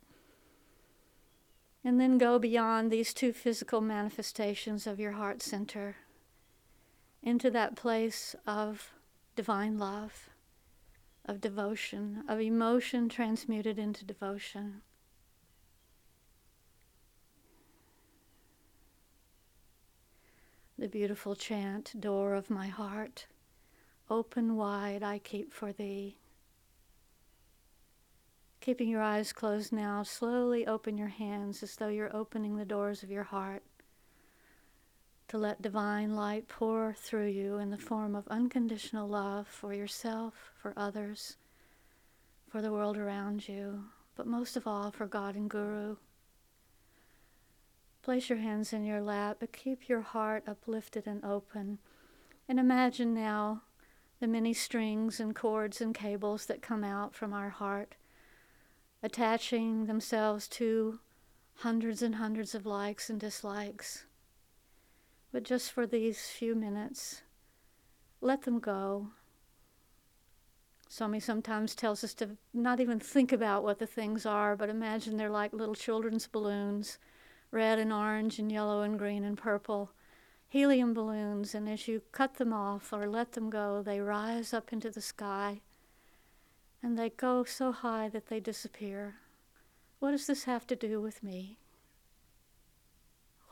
And 1.83 2.01
then 2.01 2.17
go 2.17 2.39
beyond 2.39 2.91
these 2.91 3.13
two 3.13 3.33
physical 3.33 3.81
manifestations 3.81 4.87
of 4.87 5.01
your 5.01 5.13
heart 5.13 5.43
center 5.43 5.97
into 7.23 7.51
that 7.51 7.75
place 7.75 8.37
of 8.47 8.93
divine 9.35 9.79
love, 9.79 10.29
of 11.25 11.41
devotion, 11.41 12.23
of 12.29 12.41
emotion 12.41 13.09
transmuted 13.09 13.79
into 13.79 14.05
devotion. 14.05 14.83
The 20.79 20.89
beautiful 20.89 21.35
chant, 21.35 21.99
Door 21.99 22.35
of 22.35 22.51
My 22.51 22.67
Heart. 22.67 23.27
Open 24.11 24.57
wide 24.57 25.03
I 25.03 25.19
keep 25.19 25.53
for 25.53 25.73
thee. 25.73 26.19
Keeping 28.61 28.89
your 28.89 29.03
eyes 29.03 29.33
closed 29.33 29.73
now, 29.73 30.03
slowly 30.03 30.67
open 30.67 30.99
your 30.99 31.09
hands 31.09 31.63
as 31.63 31.77
though 31.77 31.89
you're 31.89 32.15
opening 32.15 32.57
the 32.57 32.65
doors 32.65 33.03
of 33.03 33.11
your 33.11 33.25
heart 33.25 33.63
to 35.29 35.39
let 35.39 35.63
divine 35.63 36.15
light 36.15 36.49
pour 36.49 36.95
through 36.97 37.29
you 37.29 37.57
in 37.57 37.71
the 37.71 37.79
form 37.79 38.15
of 38.15 38.29
unconditional 38.29 39.09
love 39.09 39.49
for 39.49 39.73
yourself, 39.73 40.53
for 40.57 40.73
others, 40.77 41.37
for 42.49 42.61
the 42.61 42.73
world 42.73 42.97
around 42.97 43.49
you, 43.49 43.85
but 44.17 44.27
most 44.27 44.57
of 44.57 44.67
all 44.67 44.91
for 44.91 45.07
God 45.07 45.35
and 45.35 45.49
Guru. 45.49 45.97
Place 48.03 48.29
your 48.29 48.39
hands 48.39 48.73
in 48.73 48.85
your 48.85 49.01
lap, 49.01 49.39
but 49.41 49.53
keep 49.53 49.89
your 49.89 50.03
heart 50.03 50.45
uplifted 50.47 51.07
and 51.07 51.25
open. 51.25 51.79
And 52.49 52.61
imagine 52.61 53.15
now 53.15 53.63
the 54.21 54.27
many 54.27 54.53
strings 54.53 55.21
and 55.21 55.35
cords 55.35 55.81
and 55.81 55.95
cables 55.95 56.47
that 56.47 56.63
come 56.63 56.85
out 56.85 57.15
from 57.15 57.33
our 57.33 57.49
heart 57.49 57.95
attaching 59.03 59.87
themselves 59.87 60.49
to 60.49 60.99
hundreds 61.57 62.03
and 62.03 62.15
hundreds 62.15 62.55
of 62.55 62.65
likes 62.65 63.11
and 63.11 63.21
dislikes. 63.21 64.05
But 65.35 65.43
just 65.43 65.73
for 65.73 65.85
these 65.85 66.29
few 66.29 66.55
minutes, 66.55 67.23
let 68.21 68.43
them 68.43 68.61
go. 68.61 69.09
Swami 70.89 71.19
sometimes 71.19 71.75
tells 71.75 72.05
us 72.05 72.15
to 72.15 72.37
not 72.53 72.79
even 72.79 73.01
think 73.01 73.33
about 73.33 73.65
what 73.65 73.81
the 73.81 73.87
things 73.87 74.25
are, 74.25 74.55
but 74.55 74.69
imagine 74.69 75.17
they're 75.17 75.29
like 75.29 75.53
little 75.53 75.75
children's 75.75 76.29
balloons 76.29 76.99
red 77.51 77.81
and 77.81 77.93
orange 77.93 78.39
and 78.39 78.53
yellow 78.53 78.83
and 78.83 78.97
green 78.97 79.25
and 79.25 79.37
purple 79.37 79.91
helium 80.47 80.95
balloons, 80.95 81.53
and 81.53 81.69
as 81.69 81.89
you 81.89 82.03
cut 82.13 82.35
them 82.35 82.53
off 82.53 82.93
or 82.93 83.09
let 83.09 83.33
them 83.33 83.51
go, 83.51 83.83
they 83.83 83.99
rise 83.99 84.55
up 84.55 84.73
into 84.73 84.89
the 84.89 85.01
sky 85.01 85.61
and 86.81 86.97
they 86.97 87.11
go 87.11 87.43
so 87.43 87.73
high 87.73 88.09
that 88.09 88.29
they 88.29 88.39
disappear. 88.39 89.17
What 89.99 90.13
does 90.13 90.29
this 90.29 90.45
have 90.45 90.65
to 90.69 90.77
do 90.77 91.01
with 91.01 91.25
me? 91.25 91.59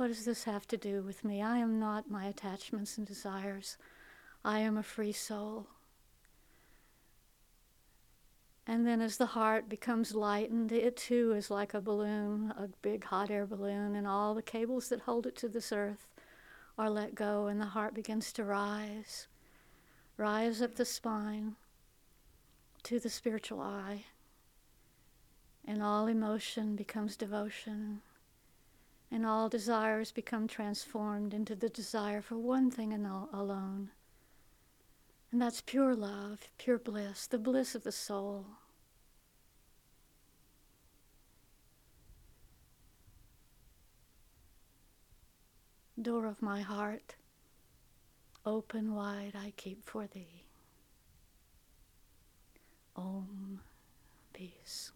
What 0.02 0.08
does 0.08 0.24
this 0.24 0.42
have 0.42 0.66
to 0.66 0.76
do 0.76 1.00
with 1.00 1.24
me? 1.24 1.40
I 1.40 1.58
am 1.58 1.78
not 1.78 2.10
my 2.10 2.24
attachments 2.24 2.98
and 2.98 3.06
desires. 3.06 3.76
I 4.44 4.58
am 4.58 4.76
a 4.76 4.82
free 4.82 5.12
soul. 5.12 5.68
And 8.66 8.84
then, 8.84 9.00
as 9.00 9.16
the 9.16 9.26
heart 9.26 9.68
becomes 9.68 10.12
lightened, 10.12 10.72
it 10.72 10.96
too 10.96 11.34
is 11.36 11.52
like 11.52 11.72
a 11.72 11.80
balloon, 11.80 12.52
a 12.58 12.66
big 12.82 13.04
hot 13.04 13.30
air 13.30 13.46
balloon, 13.46 13.94
and 13.94 14.04
all 14.04 14.34
the 14.34 14.42
cables 14.42 14.88
that 14.88 15.02
hold 15.02 15.24
it 15.24 15.36
to 15.36 15.48
this 15.48 15.70
earth 15.70 16.08
are 16.76 16.90
let 16.90 17.14
go, 17.14 17.46
and 17.46 17.60
the 17.60 17.66
heart 17.66 17.94
begins 17.94 18.32
to 18.32 18.42
rise, 18.42 19.28
rise 20.16 20.60
up 20.60 20.74
the 20.74 20.84
spine, 20.84 21.54
to 22.82 22.98
the 22.98 23.08
spiritual 23.08 23.60
eye, 23.60 24.06
and 25.64 25.80
all 25.80 26.08
emotion 26.08 26.74
becomes 26.74 27.14
devotion, 27.14 28.00
and 29.12 29.26
all 29.26 29.50
desires 29.50 30.10
become 30.10 30.48
transformed 30.48 31.34
into 31.34 31.54
the 31.54 31.68
desire 31.68 32.22
for 32.22 32.38
one 32.38 32.70
thing 32.70 32.94
and 32.94 33.06
all 33.06 33.28
alone. 33.30 33.90
And 35.30 35.40
that's 35.40 35.60
pure 35.60 35.94
love, 35.94 36.48
pure 36.56 36.78
bliss, 36.78 37.26
the 37.26 37.38
bliss 37.38 37.74
of 37.74 37.84
the 37.84 37.92
soul. 37.92 38.46
Door 46.00 46.26
of 46.26 46.40
my 46.40 46.62
heart, 46.62 47.14
open 48.46 48.94
wide 48.94 49.34
I 49.38 49.52
keep 49.58 49.84
for 49.84 50.06
thee. 50.06 50.46
Om. 52.96 53.60
Peace. 54.32 54.90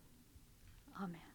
Amen. 1.01 1.26